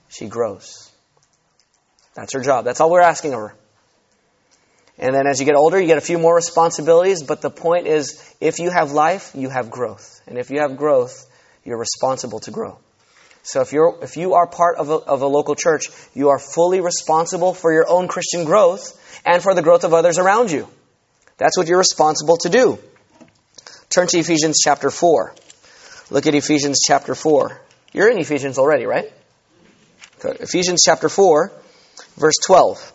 [0.10, 0.92] She grows.
[2.16, 2.66] That's her job.
[2.66, 3.56] That's all we're asking of her.
[5.00, 7.86] And then as you get older, you get a few more responsibilities, but the point
[7.86, 10.22] is if you have life, you have growth.
[10.28, 11.26] And if you have growth,
[11.64, 12.80] you're responsible to grow.
[13.44, 16.40] So if you're if you are part of a, of a local church, you are
[16.40, 20.68] fully responsible for your own Christian growth and for the growth of others around you.
[21.38, 22.80] That's what you're responsible to do.
[23.90, 25.34] Turn to Ephesians chapter 4.
[26.10, 27.62] Look at Ephesians chapter 4.
[27.94, 29.12] You're in Ephesians already, right?
[30.24, 31.52] Ephesians chapter 4,
[32.18, 32.94] verse 12.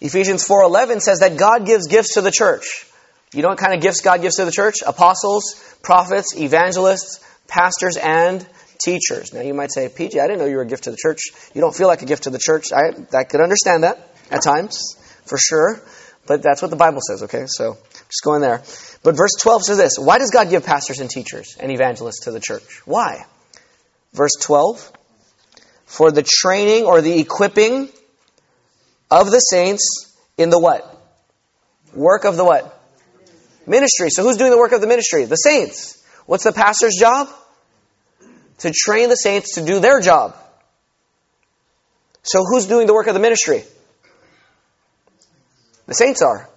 [0.00, 2.86] Ephesians 4:11 says that God gives gifts to the church.
[3.32, 4.76] You know what kind of gifts God gives to the church?
[4.86, 8.46] Apostles, prophets, evangelists, pastors, and
[8.82, 9.32] teachers.
[9.34, 11.20] Now you might say, PJ, I didn't know you were a gift to the church.
[11.54, 12.72] You don't feel like a gift to the church.
[12.72, 15.82] I, I could understand that at times, for sure.
[16.28, 17.44] But that's what the Bible says, okay?
[17.46, 18.62] So just go in there.
[19.02, 22.30] But verse 12 says this Why does God give pastors and teachers and evangelists to
[22.30, 22.82] the church?
[22.84, 23.24] Why?
[24.12, 24.92] Verse 12
[25.86, 27.88] For the training or the equipping
[29.10, 30.94] of the saints in the what?
[31.94, 32.78] Work of the what?
[33.66, 34.10] Ministry.
[34.10, 35.24] So who's doing the work of the ministry?
[35.24, 36.04] The saints.
[36.26, 37.28] What's the pastor's job?
[38.58, 40.36] To train the saints to do their job.
[42.22, 43.64] So who's doing the work of the ministry?
[45.88, 46.48] The saints are.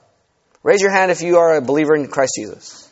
[0.62, 2.88] Raise your hand if you are a believer in Christ Jesus.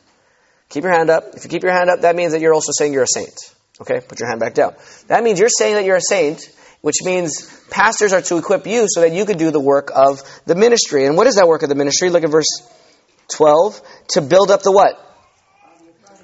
[0.70, 1.36] Keep your hand up.
[1.36, 3.36] If you keep your hand up, that means that you're also saying you're a saint.
[3.82, 4.00] Okay?
[4.00, 4.74] Put your hand back down.
[5.08, 6.50] That means you're saying that you're a saint,
[6.80, 10.22] which means pastors are to equip you so that you can do the work of
[10.46, 11.06] the ministry.
[11.06, 12.10] And what is that work of the ministry?
[12.10, 12.48] Look at verse
[13.36, 13.82] 12.
[14.12, 14.96] To build up the what?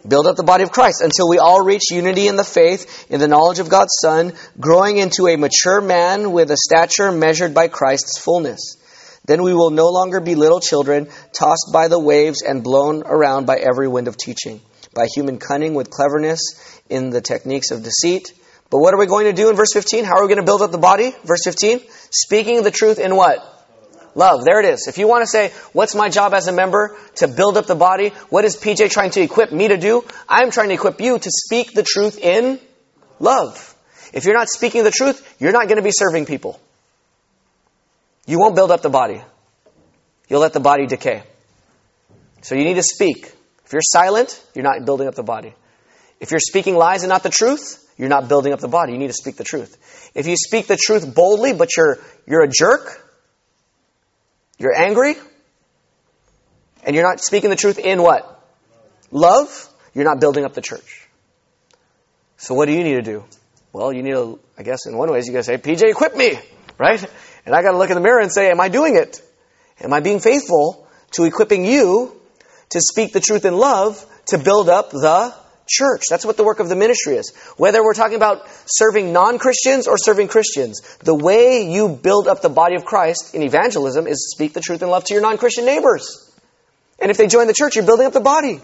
[0.07, 3.19] Build up the body of Christ until we all reach unity in the faith, in
[3.19, 7.67] the knowledge of God's Son, growing into a mature man with a stature measured by
[7.67, 8.77] Christ's fullness.
[9.25, 13.45] Then we will no longer be little children, tossed by the waves and blown around
[13.45, 14.61] by every wind of teaching,
[14.93, 16.41] by human cunning with cleverness
[16.89, 18.33] in the techniques of deceit.
[18.69, 20.05] But what are we going to do in verse 15?
[20.05, 21.15] How are we going to build up the body?
[21.23, 21.81] Verse 15?
[22.11, 23.51] Speaking the truth in what?
[24.15, 24.45] Love.
[24.45, 24.87] There it is.
[24.87, 26.97] If you want to say, what's my job as a member?
[27.15, 28.09] To build up the body.
[28.29, 30.05] What is PJ trying to equip me to do?
[30.29, 32.59] I'm trying to equip you to speak the truth in
[33.19, 33.75] love.
[34.13, 36.59] If you're not speaking the truth, you're not going to be serving people.
[38.25, 39.21] You won't build up the body.
[40.27, 41.23] You'll let the body decay.
[42.41, 43.31] So you need to speak.
[43.65, 45.53] If you're silent, you're not building up the body.
[46.19, 48.93] If you're speaking lies and not the truth, you're not building up the body.
[48.93, 50.11] You need to speak the truth.
[50.15, 53.01] If you speak the truth boldly, but you're, you're a jerk,
[54.57, 55.15] you're angry,
[56.83, 58.31] and you're not speaking the truth in what?
[59.11, 61.07] Love, you're not building up the church.
[62.37, 63.23] So what do you need to do?
[63.71, 66.15] Well, you need to, I guess in one way, you got to say, PJ, equip
[66.15, 66.37] me,
[66.77, 67.03] right?
[67.45, 69.21] And I got to look in the mirror and say, Am I doing it?
[69.81, 72.19] Am I being faithful to equipping you
[72.69, 75.33] to speak the truth in love to build up the
[75.67, 76.03] church?
[76.09, 77.35] That's what the work of the ministry is.
[77.57, 82.41] Whether we're talking about serving non Christians or serving Christians, the way you build up
[82.41, 85.37] the body of Christ in evangelism is speak the truth in love to your non
[85.37, 86.21] Christian neighbors.
[86.99, 88.61] And if they join the church, you're building up the body.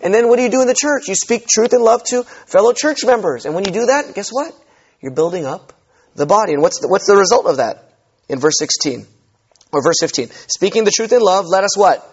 [0.00, 1.08] And then what do you do in the church?
[1.08, 3.44] You speak truth and love to fellow church members.
[3.44, 4.54] And when you do that, guess what?
[5.02, 5.74] You're building up
[6.14, 6.54] the body.
[6.54, 7.89] And what's the, what's the result of that?
[8.30, 9.06] In verse 16
[9.72, 10.28] or verse 15.
[10.48, 12.06] Speaking the truth in love, let us what?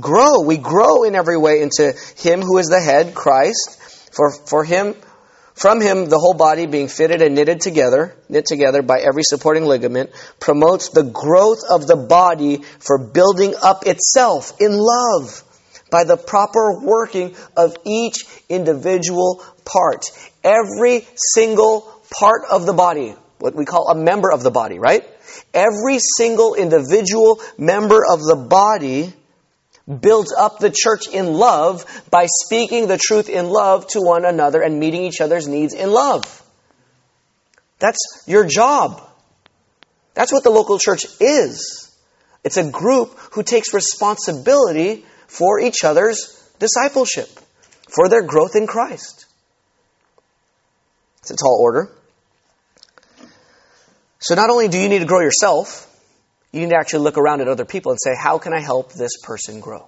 [0.00, 0.40] Grow.
[0.46, 3.78] We grow in every way into Him who is the head, Christ.
[4.12, 4.94] For, for Him,
[5.54, 9.64] From him, the whole body, being fitted and knitted together, knit together by every supporting
[9.64, 15.44] ligament, promotes the growth of the body for building up itself in love
[15.90, 20.06] by the proper working of each individual part.
[20.42, 25.04] Every single part of the body, what we call a member of the body, right?
[25.52, 29.12] Every single individual member of the body
[29.88, 34.62] builds up the church in love by speaking the truth in love to one another
[34.62, 36.22] and meeting each other's needs in love.
[37.80, 39.02] That's your job.
[40.14, 41.90] That's what the local church is.
[42.44, 47.28] It's a group who takes responsibility for each other's discipleship,
[47.88, 49.26] for their growth in Christ.
[51.22, 51.90] It's a tall order.
[54.22, 55.88] So not only do you need to grow yourself,
[56.52, 58.92] you need to actually look around at other people and say, how can I help
[58.92, 59.84] this person grow?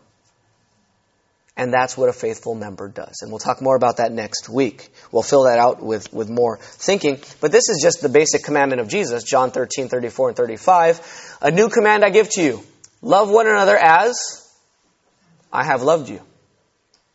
[1.57, 3.20] And that's what a faithful member does.
[3.22, 4.89] And we'll talk more about that next week.
[5.12, 7.20] We'll fill that out with, with more thinking.
[7.41, 11.37] But this is just the basic commandment of Jesus, John 13, 34, and 35.
[11.43, 12.64] A new command I give to you.
[13.03, 14.18] Love one another as
[15.53, 16.20] I have loved you.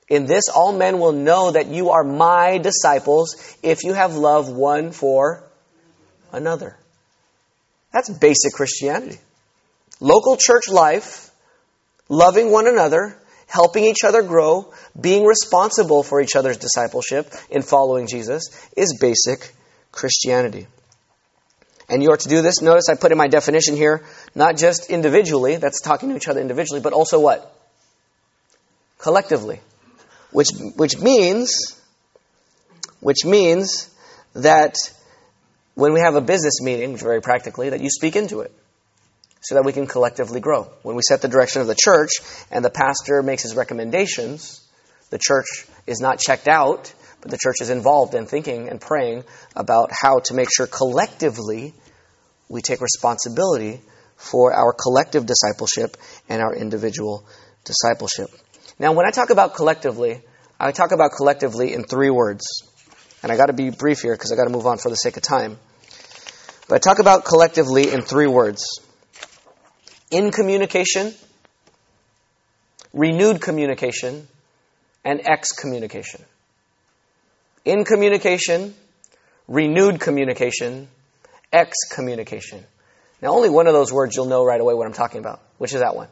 [0.07, 4.47] In this all men will know that you are my disciples if you have love
[4.47, 5.43] one for
[6.32, 6.78] another.
[7.91, 9.17] That's basic Christianity.
[9.99, 11.29] Local church life,
[12.07, 13.17] loving one another,
[13.47, 18.43] helping each other grow, being responsible for each other's discipleship in following Jesus
[18.77, 19.53] is basic
[19.91, 20.67] Christianity.
[21.89, 22.61] And you are to do this.
[22.61, 26.39] Notice I put in my definition here, not just individually, that's talking to each other
[26.39, 27.55] individually, but also what?
[28.99, 29.59] Collectively.
[30.31, 31.81] Which, which means,
[32.99, 33.89] which means
[34.33, 34.75] that
[35.80, 38.51] when we have a business meeting, very practically, that you speak into it
[39.41, 40.63] so that we can collectively grow.
[40.84, 42.09] When we set the direction of the church
[42.51, 44.61] and the pastor makes his recommendations,
[45.09, 49.23] the church is not checked out, but the church is involved in thinking and praying
[49.55, 51.73] about how to make sure collectively
[52.49, 53.80] we take responsibility
[54.17, 55.95] for our collective discipleship
[56.27, 57.25] and our individual
[57.63, 58.30] discipleship.
[58.80, 60.21] Now, when I talk about collectively,
[60.59, 62.43] I talk about collectively in three words.
[63.21, 64.95] And I got to be brief here because I got to move on for the
[64.95, 65.57] sake of time.
[66.70, 68.80] But I talk about collectively in three words
[70.11, 71.15] in communication,
[72.93, 74.28] renewed communication,
[75.03, 76.24] and excommunication.
[77.65, 78.76] In communication,
[79.47, 80.88] renewed communication,
[81.51, 82.63] excommunication.
[83.20, 85.41] Now, only one of those words you'll know right away what I'm talking about.
[85.57, 86.07] Which is that one?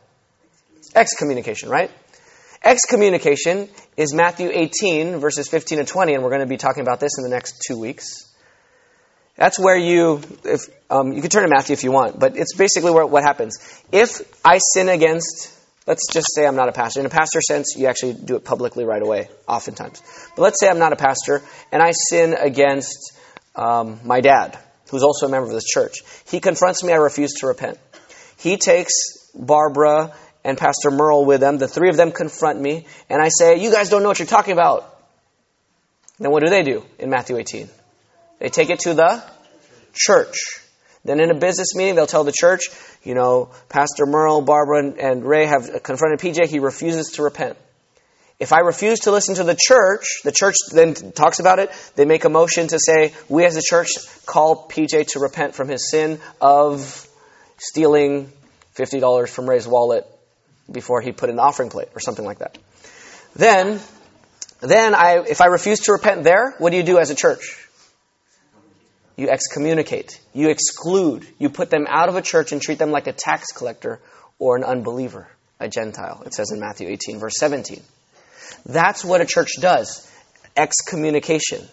[0.96, 1.92] Excommunication, right?
[2.64, 7.00] Excommunication is Matthew 18, verses 15 and 20, and we're going to be talking about
[7.00, 8.27] this in the next two weeks.
[9.38, 12.56] That's where you, if, um, you can turn to Matthew if you want, but it's
[12.56, 13.84] basically where, what happens.
[13.92, 15.54] If I sin against,
[15.86, 17.00] let's just say I'm not a pastor.
[17.00, 20.02] In a pastor sense, you actually do it publicly right away, oftentimes.
[20.36, 23.14] But let's say I'm not a pastor, and I sin against
[23.56, 24.58] um, my dad,
[24.90, 25.98] who's also a member of this church.
[26.30, 27.78] He confronts me, I refuse to repent.
[28.40, 28.94] He takes
[29.36, 31.60] Barbara and Pastor Merle with them.
[31.60, 34.28] The three of them confront me, and I say, You guys don't know what you're
[34.28, 34.96] talking about.
[36.18, 37.70] Then what do they do in Matthew 18?
[38.40, 39.24] They take it to the
[39.94, 40.38] church.
[41.04, 42.70] Then in a business meeting, they'll tell the church,
[43.04, 46.48] you know, Pastor Merle, Barbara, and Ray have confronted PJ.
[46.48, 47.58] He refuses to repent.
[48.40, 51.72] If I refuse to listen to the church, the church then talks about it.
[51.96, 53.90] They make a motion to say, we as a church
[54.26, 57.08] call PJ to repent from his sin of
[57.58, 58.32] stealing
[58.76, 60.06] $50 from Ray's wallet
[60.72, 62.60] before he put the offering plate or something like that.
[63.36, 63.80] Then,
[64.60, 67.67] then I, if I refuse to repent there, what do you do as a church?
[69.18, 73.08] You excommunicate, you exclude, you put them out of a church and treat them like
[73.08, 74.00] a tax collector
[74.40, 75.28] or an unbeliever,
[75.60, 76.24] a Gentile.
[76.26, 77.82] It says in Matthew 18, verse 17.
[78.66, 80.10] That's what a church does
[80.56, 81.68] excommunication.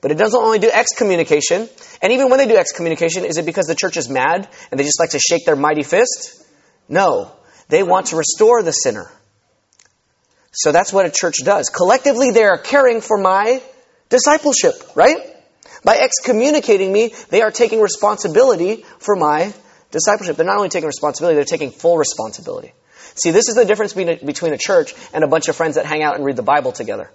[0.00, 1.68] But it doesn't only do excommunication,
[2.02, 4.84] and even when they do excommunication, is it because the church is mad and they
[4.84, 6.44] just like to shake their mighty fist?
[6.88, 7.32] No.
[7.68, 9.10] They want to restore the sinner.
[10.52, 11.68] So that's what a church does.
[11.68, 13.62] Collectively, they are caring for my
[14.08, 15.35] discipleship, right?
[15.86, 19.54] By excommunicating me, they are taking responsibility for my
[19.92, 20.36] discipleship.
[20.36, 22.72] They're not only taking responsibility, they're taking full responsibility.
[23.14, 26.02] See, this is the difference between a church and a bunch of friends that hang
[26.02, 27.08] out and read the Bible together.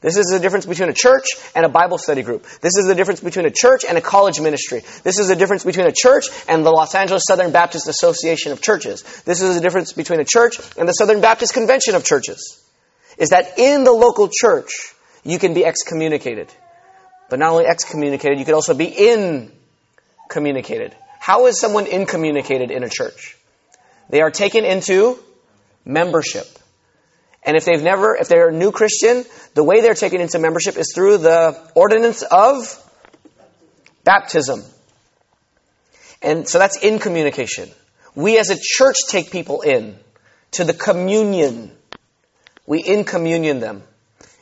[0.00, 2.46] This is the difference between a church and a Bible study group.
[2.60, 4.82] This is the difference between a church and a college ministry.
[5.04, 8.60] This is the difference between a church and the Los Angeles Southern Baptist Association of
[8.60, 9.04] Churches.
[9.24, 12.60] This is the difference between a church and the Southern Baptist Convention of Churches.
[13.18, 14.72] Is that in the local church,
[15.22, 16.52] you can be excommunicated.
[17.28, 18.86] But not only excommunicated, you could also be
[20.28, 20.94] incommunicated.
[21.18, 23.36] How is someone incommunicated in a church?
[24.08, 25.18] They are taken into
[25.84, 26.46] membership.
[27.42, 29.24] And if they've never, if they're a new Christian,
[29.54, 32.82] the way they're taken into membership is through the ordinance of
[34.04, 34.62] baptism.
[36.22, 37.70] And so that's in communication.
[38.14, 39.98] We as a church take people in
[40.52, 41.70] to the communion.
[42.66, 43.82] We in communion them.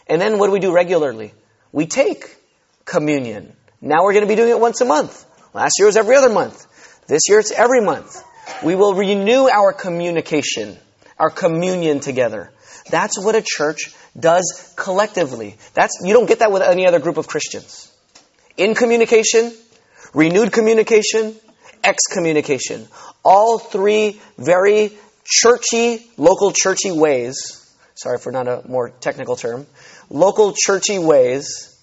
[0.06, 1.34] And then what do we do regularly?
[1.72, 2.36] We take
[2.86, 3.54] communion.
[3.82, 5.26] Now we're going to be doing it once a month.
[5.52, 6.66] Last year was every other month.
[7.06, 8.22] This year it's every month.
[8.64, 10.78] We will renew our communication,
[11.18, 12.52] our communion together.
[12.90, 15.56] That's what a church does collectively.
[15.74, 17.92] That's, you don't get that with any other group of Christians.
[18.56, 19.52] In communication,
[20.14, 21.36] renewed communication,
[21.84, 22.86] excommunication.
[23.24, 24.92] All three very
[25.24, 27.62] churchy, local churchy ways.
[27.94, 29.66] Sorry for not a more technical term.
[30.08, 31.75] Local churchy ways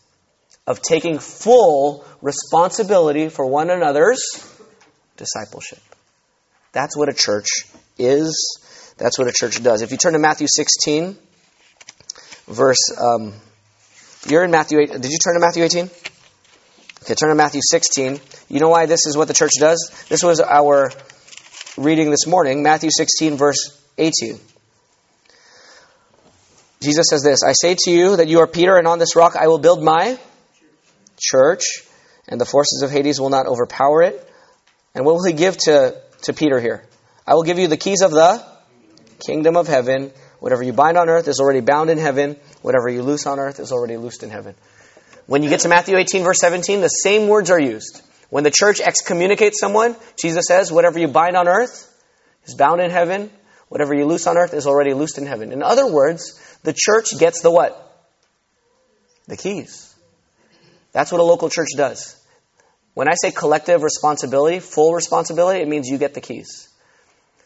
[0.66, 4.22] of taking full responsibility for one another's
[5.18, 5.80] discipleship.
[6.72, 7.66] That's what a church
[7.98, 8.60] is.
[8.98, 9.82] That's what a church does.
[9.82, 11.18] If you turn to Matthew 16,
[12.48, 13.34] verse, um,
[14.28, 14.92] you're in Matthew 8.
[14.92, 15.90] Did you turn to Matthew 18?
[17.04, 18.20] Okay, turn to Matthew 16.
[18.48, 19.92] You know why this is what the church does?
[20.08, 20.92] This was our
[21.78, 24.40] reading this morning, Matthew 16, verse 18.
[26.82, 29.36] Jesus says this I say to you that you are Peter, and on this rock
[29.36, 30.18] I will build my
[31.24, 31.64] church,
[32.28, 34.30] and the forces of Hades will not overpower it.
[34.96, 36.86] And what will he give to, to Peter here?
[37.26, 38.44] I will give you the keys of the
[39.26, 40.12] kingdom of heaven.
[40.40, 42.38] Whatever you bind on earth is already bound in heaven.
[42.62, 44.56] Whatever you loose on earth is already loosed in heaven.
[45.26, 48.02] When you get to Matthew 18, verse 17, the same words are used.
[48.30, 51.90] When the church excommunicates someone, Jesus says, Whatever you bind on earth
[52.46, 53.30] is bound in heaven.
[53.70, 55.52] Whatever you loose on earth is already loosed in heaven.
[55.52, 57.80] In other words, the church gets the what?
[59.28, 59.93] The keys.
[60.94, 62.16] That's what a local church does.
[62.94, 66.70] When I say collective responsibility, full responsibility, it means you get the keys.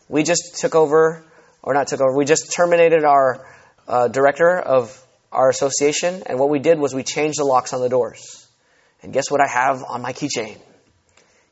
[0.10, 1.24] We just took over,
[1.64, 3.48] or not took over, we just terminated our
[3.88, 7.82] uh, director of our association, and what we did was we changed the locks on
[7.82, 8.48] the doors.
[9.02, 10.58] And guess what I have on my keychain?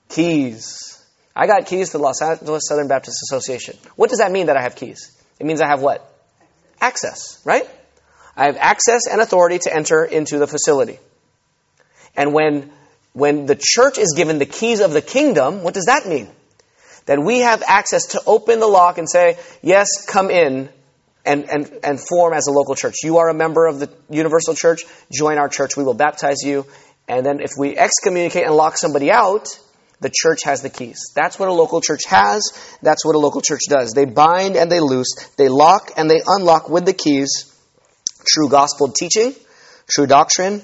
[0.10, 1.02] Keys.
[1.36, 3.78] I got keys to the Los Angeles Southern Baptist Association.
[3.96, 5.12] What does that mean that I have keys?
[5.40, 6.10] It means I have what?
[6.82, 7.68] Access, right?
[8.36, 11.00] I have access and authority to enter into the facility.
[12.16, 12.72] And when,
[13.14, 16.30] when the church is given the keys of the kingdom, what does that mean?
[17.06, 20.70] That we have access to open the lock and say, yes, come in
[21.26, 22.96] and, and, and form as a local church.
[23.04, 24.82] You are a member of the universal church,
[25.14, 26.66] join our church, we will baptize you.
[27.08, 29.48] And then if we excommunicate and lock somebody out,
[30.02, 30.98] the church has the keys.
[31.16, 32.52] That's what a local church has.
[32.82, 33.92] That's what a local church does.
[33.92, 35.14] They bind and they loose.
[35.38, 37.56] They lock and they unlock with the keys
[38.28, 39.34] true gospel teaching,
[39.90, 40.62] true doctrine,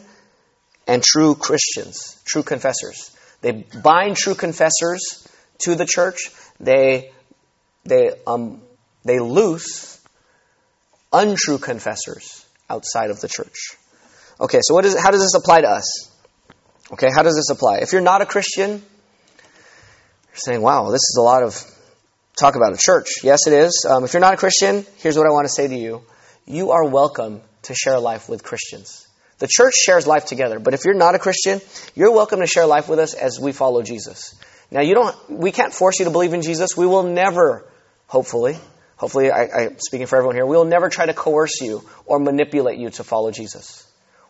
[0.91, 3.15] and true Christians, true confessors.
[3.39, 5.25] They bind true confessors
[5.59, 6.31] to the church.
[6.59, 7.11] They,
[7.85, 8.61] they, um,
[9.05, 10.01] they loose
[11.13, 13.77] untrue confessors outside of the church.
[14.41, 16.11] Okay, so what is, how does this apply to us?
[16.91, 17.77] Okay, how does this apply?
[17.77, 18.81] If you're not a Christian, you're
[20.35, 21.55] saying, wow, this is a lot of
[22.37, 23.23] talk about a church.
[23.23, 23.85] Yes, it is.
[23.89, 26.03] Um, if you're not a Christian, here's what I want to say to you.
[26.45, 29.07] You are welcome to share life with Christians.
[29.41, 31.61] The church shares life together, but if you're not a Christian,
[31.95, 34.35] you're welcome to share life with us as we follow Jesus.
[34.69, 36.77] Now, you don't, we can't force you to believe in Jesus.
[36.77, 37.67] We will never,
[38.05, 38.59] hopefully,
[38.97, 42.19] hopefully I, I'm speaking for everyone here, we will never try to coerce you or
[42.19, 43.83] manipulate you to follow Jesus.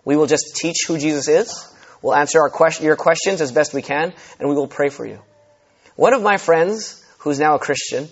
[0.05, 1.75] We will just teach who Jesus is.
[2.01, 5.05] We'll answer our question, your questions as best we can, and we will pray for
[5.05, 5.19] you.
[5.97, 8.07] One of my friends, who's now a Christian,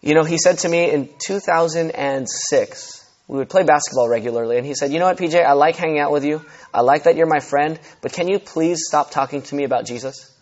[0.00, 2.99] you know, he said to me in 2006,
[3.30, 6.00] we would play basketball regularly, and he said, You know what, PJ, I like hanging
[6.00, 6.44] out with you.
[6.74, 9.86] I like that you're my friend, but can you please stop talking to me about
[9.86, 10.36] Jesus?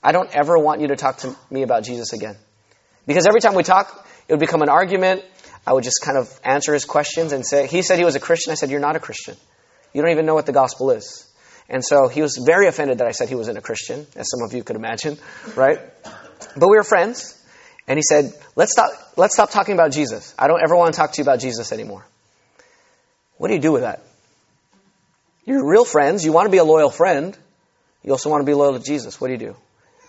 [0.00, 2.36] I don't ever want you to talk to me about Jesus again.
[3.04, 5.24] Because every time we talk, it would become an argument.
[5.66, 8.20] I would just kind of answer his questions and say, He said he was a
[8.20, 8.52] Christian.
[8.52, 9.36] I said, You're not a Christian.
[9.92, 11.28] You don't even know what the gospel is.
[11.68, 14.46] And so he was very offended that I said he wasn't a Christian, as some
[14.46, 15.18] of you could imagine,
[15.56, 15.80] right?
[16.04, 17.43] But we were friends.
[17.86, 20.34] And he said, let's stop, let's stop talking about Jesus.
[20.38, 22.04] I don't ever want to talk to you about Jesus anymore.
[23.36, 24.02] What do you do with that?
[25.44, 26.24] You're real friends.
[26.24, 27.36] You want to be a loyal friend.
[28.02, 29.20] You also want to be loyal to Jesus.
[29.20, 29.56] What do you do?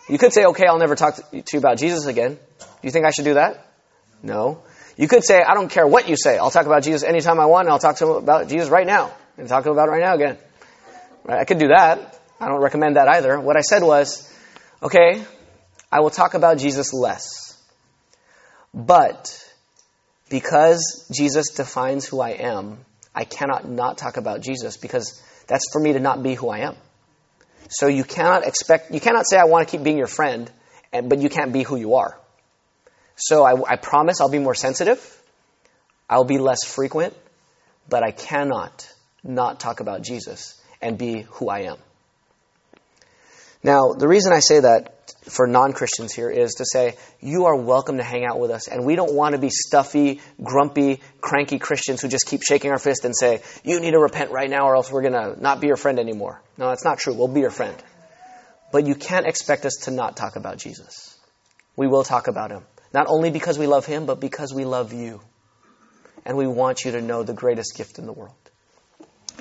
[0.07, 2.37] You could say, okay, I'll never talk to you about Jesus again.
[2.59, 3.65] Do you think I should do that?
[4.21, 4.61] No.
[4.95, 6.37] You could say, I don't care what you say.
[6.37, 8.87] I'll talk about Jesus anytime I want, and I'll talk to him about Jesus right
[8.87, 9.11] now.
[9.37, 10.37] And talk about it right now again.
[11.25, 11.39] Right?
[11.39, 12.19] I could do that.
[12.39, 13.39] I don't recommend that either.
[13.39, 14.31] What I said was,
[14.81, 15.21] okay,
[15.91, 17.44] I will talk about Jesus less.
[18.75, 19.41] But
[20.29, 22.79] because Jesus defines who I am,
[23.15, 26.59] I cannot not talk about Jesus because that's for me to not be who I
[26.59, 26.75] am.
[27.69, 30.51] So you cannot expect, you cannot say I want to keep being your friend,
[30.91, 32.19] and, but you can't be who you are.
[33.15, 34.99] So I, I promise I'll be more sensitive.
[36.09, 37.15] I'll be less frequent,
[37.87, 41.77] but I cannot not talk about Jesus and be who I am.
[43.63, 44.94] Now, the reason I say that
[45.27, 48.67] for non Christians here is to say, you are welcome to hang out with us.
[48.67, 52.77] And we don't want to be stuffy, grumpy, cranky Christians who just keep shaking our
[52.77, 55.61] fist and say, you need to repent right now or else we're going to not
[55.61, 56.41] be your friend anymore.
[56.57, 57.13] No, that's not true.
[57.13, 57.75] We'll be your friend.
[58.71, 61.17] But you can't expect us to not talk about Jesus.
[61.75, 62.63] We will talk about him.
[62.93, 65.21] Not only because we love him, but because we love you.
[66.25, 68.35] And we want you to know the greatest gift in the world.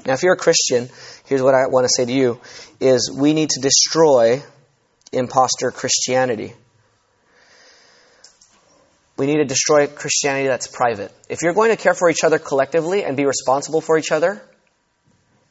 [0.04, 0.88] Now, if you're a Christian,
[1.26, 2.40] here's what I want to say to you
[2.80, 4.42] is we need to destroy
[5.14, 6.54] impostor Christianity.
[9.16, 11.12] We need to destroy Christianity that's private.
[11.28, 14.42] If you're going to care for each other collectively and be responsible for each other,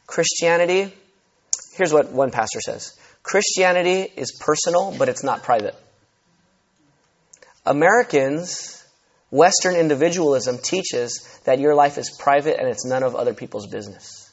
[0.06, 0.94] Christianity,
[1.76, 5.76] here's what one pastor says Christianity is personal, but it's not private.
[7.66, 8.84] Americans,
[9.32, 14.30] Western individualism teaches that your life is private and it's none of other people's business.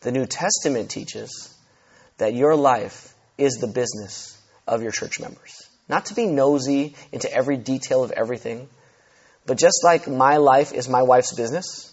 [0.00, 1.56] The New Testament teaches
[2.18, 4.33] that your life is the business
[4.66, 5.68] of your church members.
[5.88, 8.68] Not to be nosy into every detail of everything,
[9.46, 11.90] but just like my life is my wife's business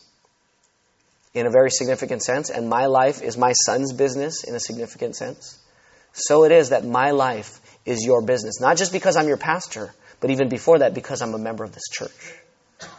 [1.34, 5.16] in a very significant sense, and my life is my son's business in a significant
[5.16, 5.60] sense,
[6.14, 8.60] so it is that my life is your business.
[8.60, 11.72] Not just because I'm your pastor, but even before that, because I'm a member of
[11.72, 12.34] this church.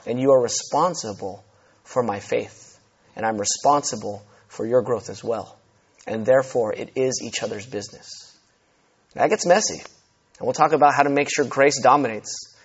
[0.07, 1.45] And you are responsible
[1.85, 2.79] for my faith.
[3.15, 5.59] And I'm responsible for your growth as well.
[6.07, 8.22] And therefore, it is each other's business.
[9.15, 9.79] That gets messy.
[9.79, 12.57] And we'll talk about how to make sure grace dominates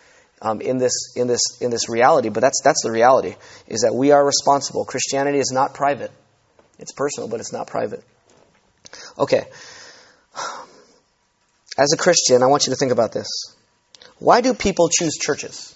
[0.41, 2.29] um, in, this, in, this, in this reality.
[2.29, 3.35] But that's, that's the reality,
[3.67, 4.85] is that we are responsible.
[4.85, 6.11] Christianity is not private.
[6.79, 8.03] It's personal, but it's not private.
[9.17, 9.45] Okay.
[11.77, 13.27] As a Christian, I want you to think about this.
[14.19, 15.75] Why do people choose churches?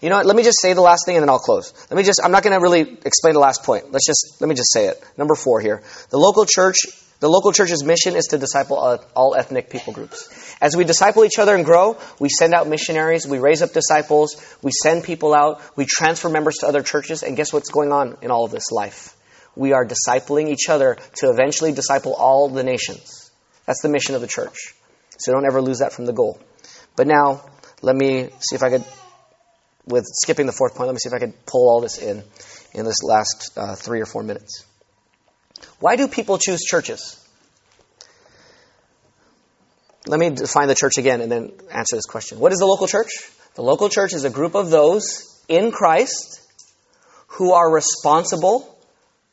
[0.00, 0.26] You know what?
[0.26, 1.72] Let me just say the last thing and then I'll close.
[1.88, 3.92] Let me just, I'm not going to really explain the last point.
[3.92, 5.02] Let's just, let me just say it.
[5.16, 5.82] Number four here.
[6.10, 6.76] The local church,
[7.22, 8.78] the local church's mission is to disciple
[9.14, 10.56] all ethnic people groups.
[10.60, 14.44] As we disciple each other and grow, we send out missionaries, we raise up disciples,
[14.60, 18.16] we send people out, we transfer members to other churches, and guess what's going on
[18.22, 19.16] in all of this life?
[19.54, 23.30] We are discipling each other to eventually disciple all the nations.
[23.66, 24.74] That's the mission of the church.
[25.16, 26.40] So don't ever lose that from the goal.
[26.96, 27.48] But now,
[27.82, 28.84] let me see if I could
[29.86, 32.24] with skipping the fourth point, let me see if I can pull all this in
[32.74, 34.64] in this last uh, three or four minutes.
[35.78, 37.18] Why do people choose churches?
[40.06, 42.40] Let me define the church again and then answer this question.
[42.40, 43.10] What is the local church?
[43.54, 46.40] The local church is a group of those in Christ
[47.26, 48.78] who are responsible,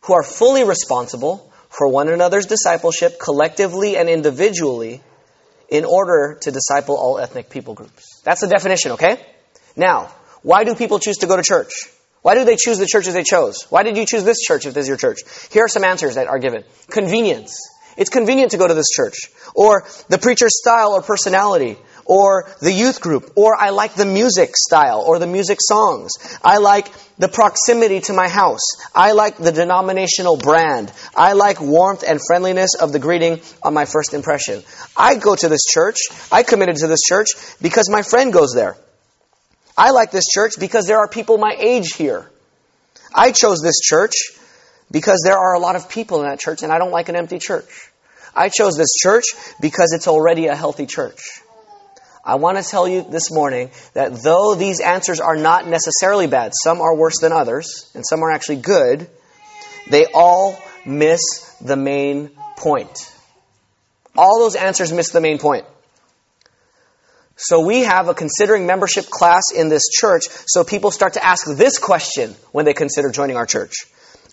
[0.02, 5.02] who are fully responsible for one another's discipleship collectively and individually
[5.70, 8.22] in order to disciple all ethnic people groups.
[8.24, 9.24] That's the definition, okay?
[9.76, 10.12] Now,
[10.42, 11.72] why do people choose to go to church?
[12.22, 13.64] Why do they choose the churches they chose?
[13.70, 15.20] Why did you choose this church if this is your church?
[15.52, 16.64] Here are some answers that are given.
[16.90, 17.56] Convenience.
[17.96, 19.16] It's convenient to go to this church.
[19.56, 21.78] Or the preacher's style or personality.
[22.06, 23.34] Or the youth group.
[23.36, 26.12] Or I like the music style or the music songs.
[26.44, 28.62] I like the proximity to my house.
[28.94, 30.92] I like the denominational brand.
[31.16, 34.64] I like warmth and friendliness of the greeting on my first impression.
[34.98, 35.98] I go to this church.
[36.32, 37.28] I committed to this church
[37.62, 38.76] because my friend goes there.
[39.80, 42.30] I like this church because there are people my age here.
[43.16, 44.12] I chose this church
[44.92, 47.16] because there are a lot of people in that church and I don't like an
[47.16, 47.90] empty church.
[48.36, 49.24] I chose this church
[49.62, 51.22] because it's already a healthy church.
[52.26, 56.52] I want to tell you this morning that though these answers are not necessarily bad,
[56.62, 59.10] some are worse than others, and some are actually good,
[59.90, 61.22] they all miss
[61.62, 63.16] the main point.
[64.18, 65.66] All those answers miss the main point.
[67.42, 71.48] So we have a considering membership class in this church so people start to ask
[71.48, 73.72] this question when they consider joining our church.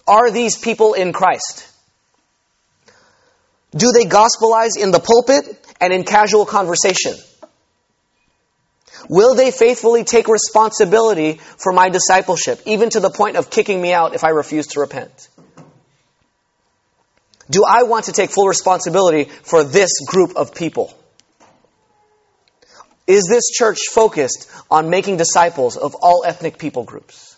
[0.09, 1.69] Are these people in Christ?
[3.71, 5.45] Do they gospelize in the pulpit
[5.81, 7.15] and in casual conversation?
[9.09, 13.93] Will they faithfully take responsibility for my discipleship, even to the point of kicking me
[13.93, 15.29] out if I refuse to repent?
[17.49, 20.93] Do I want to take full responsibility for this group of people?
[23.07, 27.37] Is this church focused on making disciples of all ethnic people groups?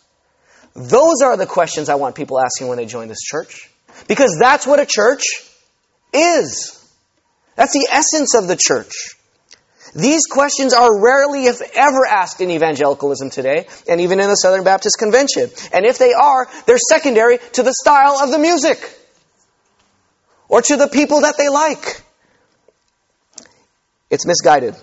[0.74, 3.70] Those are the questions I want people asking when they join this church.
[4.06, 5.24] Because that's what a church
[6.12, 6.74] is.
[7.56, 8.92] That's the essence of the church.
[9.94, 14.62] These questions are rarely, if ever, asked in evangelicalism today, and even in the Southern
[14.62, 15.50] Baptist Convention.
[15.72, 18.78] And if they are, they're secondary to the style of the music
[20.48, 22.02] or to the people that they like.
[24.10, 24.74] It's misguided.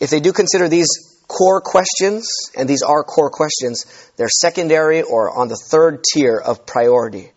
[0.00, 0.88] If they do consider these
[1.26, 3.84] core questions, and these are core questions,
[4.16, 7.32] they're secondary or on the third tier of priority.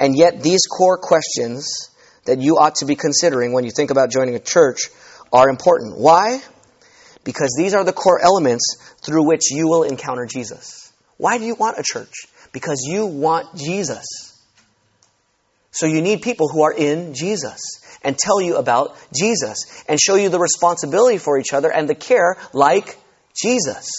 [0.00, 1.90] And yet, these core questions
[2.24, 4.88] that you ought to be considering when you think about joining a church
[5.32, 5.98] are important.
[5.98, 6.40] Why?
[7.22, 10.92] Because these are the core elements through which you will encounter Jesus.
[11.16, 12.26] Why do you want a church?
[12.52, 14.33] Because you want Jesus.
[15.74, 17.58] So you need people who are in Jesus
[18.02, 21.96] and tell you about Jesus and show you the responsibility for each other and the
[21.96, 22.96] care like
[23.34, 23.90] Jesus.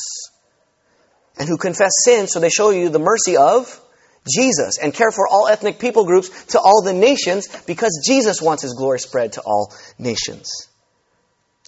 [1.37, 3.81] And who confess sin so they show you the mercy of
[4.25, 8.63] Jesus and care for all ethnic people groups to all the nations because Jesus wants
[8.63, 10.49] his glory spread to all nations.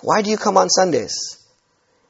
[0.02, 1.44] Why do you come on Sundays?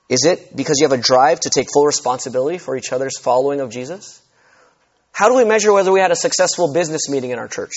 [0.08, 3.60] Is it because you have a drive to take full responsibility for each other's following
[3.60, 4.22] of Jesus?
[5.18, 7.72] How do we measure whether we had a successful business meeting in our church?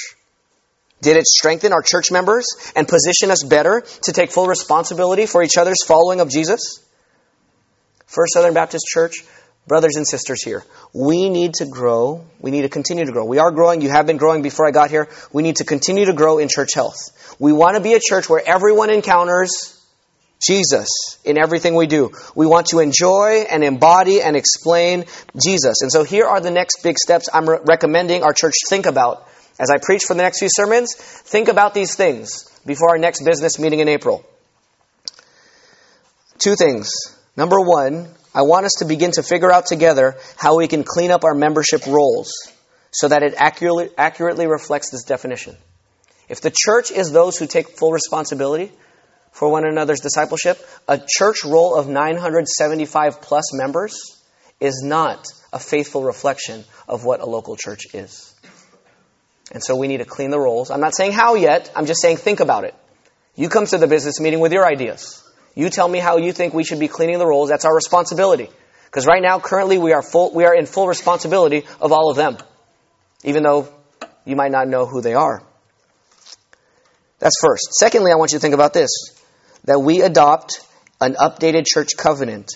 [1.00, 2.44] Did it strengthen our church members
[2.76, 6.84] and position us better to take full responsibility for each other's following of Jesus?
[8.04, 9.24] First Southern Baptist Church,
[9.66, 12.26] brothers and sisters here, we need to grow.
[12.40, 13.24] We need to continue to grow.
[13.24, 13.80] We are growing.
[13.80, 15.08] You have been growing before I got here.
[15.32, 17.36] We need to continue to grow in church health.
[17.38, 19.79] We want to be a church where everyone encounters
[20.40, 20.88] Jesus
[21.24, 22.10] in everything we do.
[22.34, 25.04] We want to enjoy and embody and explain
[25.42, 25.82] Jesus.
[25.82, 29.28] And so here are the next big steps I'm re- recommending our church think about.
[29.58, 33.24] As I preach for the next few sermons, think about these things before our next
[33.24, 34.24] business meeting in April.
[36.38, 36.90] Two things.
[37.36, 41.10] Number one, I want us to begin to figure out together how we can clean
[41.10, 42.32] up our membership rolls
[42.92, 45.56] so that it accurately, accurately reflects this definition.
[46.28, 48.72] If the church is those who take full responsibility,
[49.32, 50.58] for one another's discipleship,
[50.88, 54.20] a church roll of 975 plus members
[54.60, 58.34] is not a faithful reflection of what a local church is.
[59.52, 60.70] And so we need to clean the rolls.
[60.70, 62.74] I'm not saying how yet, I'm just saying think about it.
[63.34, 65.22] You come to the business meeting with your ideas.
[65.54, 67.48] You tell me how you think we should be cleaning the rolls.
[67.48, 68.48] That's our responsibility.
[68.84, 72.16] Because right now, currently, we are, full, we are in full responsibility of all of
[72.16, 72.38] them,
[73.24, 73.72] even though
[74.24, 75.42] you might not know who they are.
[77.18, 77.72] That's first.
[77.78, 78.90] Secondly, I want you to think about this
[79.64, 80.66] that we adopt
[81.00, 82.50] an updated church covenant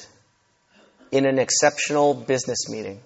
[1.11, 3.01] in an exceptional business meeting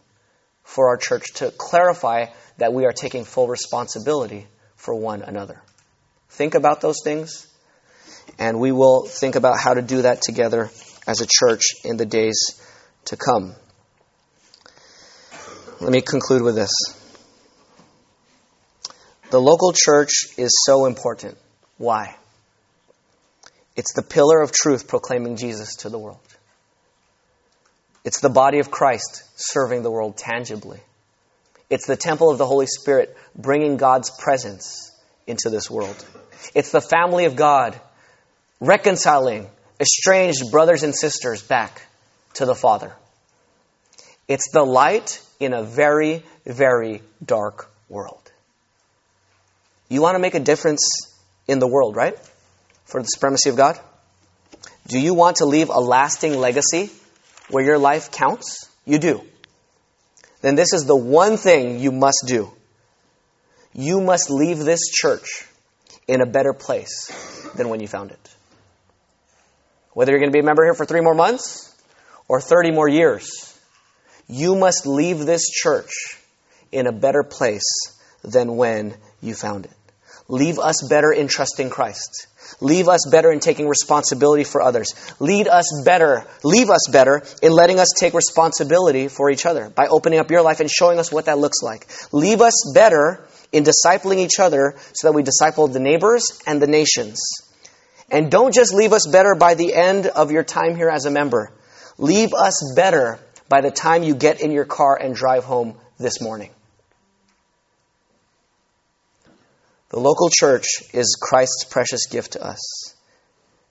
[0.65, 2.27] for our church to clarify
[2.59, 4.47] that we are taking full responsibility
[4.77, 5.61] for one another.
[6.31, 7.47] Think about those things,
[8.39, 10.71] and we will think about how to do that together
[11.07, 12.61] as a church in the days
[13.07, 13.55] to come.
[15.81, 16.73] Let me conclude with this.
[19.31, 21.39] The local church is so important.
[21.77, 22.17] Why?
[23.79, 26.19] It's the pillar of truth proclaiming Jesus to the world.
[28.05, 30.81] It's the body of Christ serving the world tangibly.
[31.71, 34.91] It's the temple of the Holy Spirit bringing God's presence
[35.29, 36.05] into this world.
[36.57, 37.81] It's the family of God
[38.59, 39.47] reconciling
[39.79, 41.81] estranged brothers and sisters back
[42.35, 42.93] to the Father.
[44.27, 48.33] It's the light in a very, very dark world.
[49.89, 50.83] You want to make a difference
[51.47, 52.19] in the world, right?
[52.89, 53.79] For the supremacy of God?
[54.87, 56.91] Do you want to leave a lasting legacy
[57.51, 58.69] where your life counts?
[58.87, 59.23] You do.
[60.41, 62.51] Then this is the one thing you must do.
[63.75, 65.47] You must leave this church
[66.07, 67.13] in a better place
[67.55, 68.35] than when you found it.
[69.93, 71.75] Whether you're going to be a member here for three more months
[72.29, 73.59] or 30 more years,
[74.27, 76.19] you must leave this church
[76.73, 77.67] in a better place
[78.23, 79.73] than when you found it.
[80.29, 82.27] Leave us better in trusting Christ.
[82.61, 84.89] Leave us better in taking responsibility for others.
[85.21, 89.87] Lead us better, leave us better in letting us take responsibility for each other by
[89.87, 91.87] opening up your life and showing us what that looks like.
[92.13, 96.67] Leave us better in discipling each other so that we disciple the neighbors and the
[96.67, 97.21] nations.
[98.11, 101.11] And don't just leave us better by the end of your time here as a
[101.11, 101.53] member.
[101.97, 103.19] Leave us better
[103.49, 106.51] by the time you get in your car and drive home this morning.
[109.91, 112.95] The local church is Christ's precious gift to us.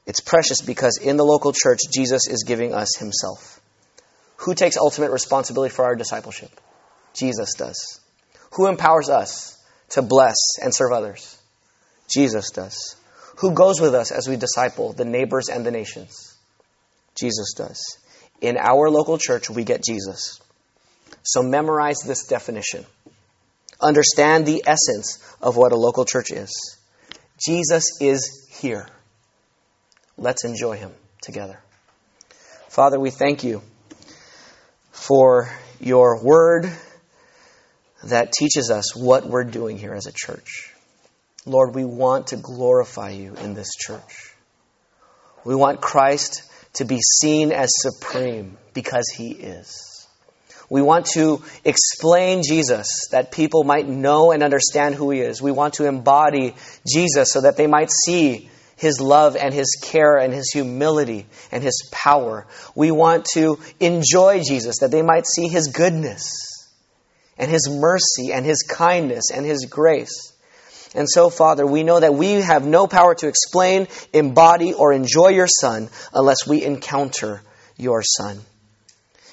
[0.07, 3.61] It's precious because in the local church, Jesus is giving us himself.
[4.37, 6.49] Who takes ultimate responsibility for our discipleship?
[7.13, 7.99] Jesus does.
[8.53, 11.37] Who empowers us to bless and serve others?
[12.09, 12.95] Jesus does.
[13.37, 16.35] Who goes with us as we disciple the neighbors and the nations?
[17.13, 17.97] Jesus does.
[18.41, 20.39] In our local church, we get Jesus.
[21.23, 22.85] So memorize this definition
[23.81, 26.77] understand the essence of what a local church is.
[27.45, 28.87] Jesus is here.
[30.17, 31.59] Let's enjoy him together.
[32.69, 33.61] Father, we thank you
[34.91, 35.49] for
[35.79, 36.71] your word
[38.03, 40.73] that teaches us what we're doing here as a church.
[41.45, 44.35] Lord, we want to glorify you in this church.
[45.45, 49.86] We want Christ to be seen as supreme because he is.
[50.69, 55.41] We want to explain Jesus that people might know and understand who he is.
[55.41, 56.55] We want to embody
[56.85, 61.63] Jesus so that they might see his love and his care and his humility and
[61.63, 62.45] his power.
[62.75, 66.67] We want to enjoy Jesus that they might see his goodness
[67.37, 70.33] and his mercy and his kindness and his grace.
[70.95, 75.29] And so, Father, we know that we have no power to explain, embody, or enjoy
[75.29, 77.41] your Son unless we encounter
[77.77, 78.39] your Son.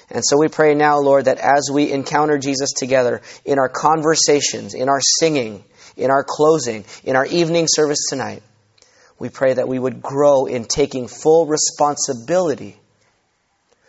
[0.09, 4.73] And so we pray now, Lord, that as we encounter Jesus together in our conversations,
[4.73, 5.63] in our singing,
[5.97, 8.43] in our closing, in our evening service tonight,
[9.17, 12.77] we pray that we would grow in taking full responsibility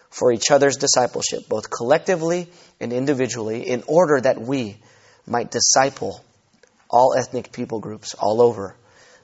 [0.09, 2.49] for each other's discipleship, both collectively
[2.81, 4.79] and individually, in order that we
[5.27, 6.25] might disciple
[6.89, 8.75] all ethnic people groups all over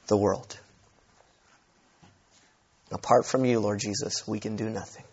[0.09, 0.59] the world.
[2.91, 5.05] Apart from you, Lord Jesus, we can do nothing.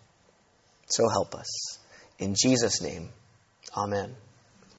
[0.90, 1.80] So help us.
[2.18, 3.10] In Jesus' name,
[3.76, 4.16] amen.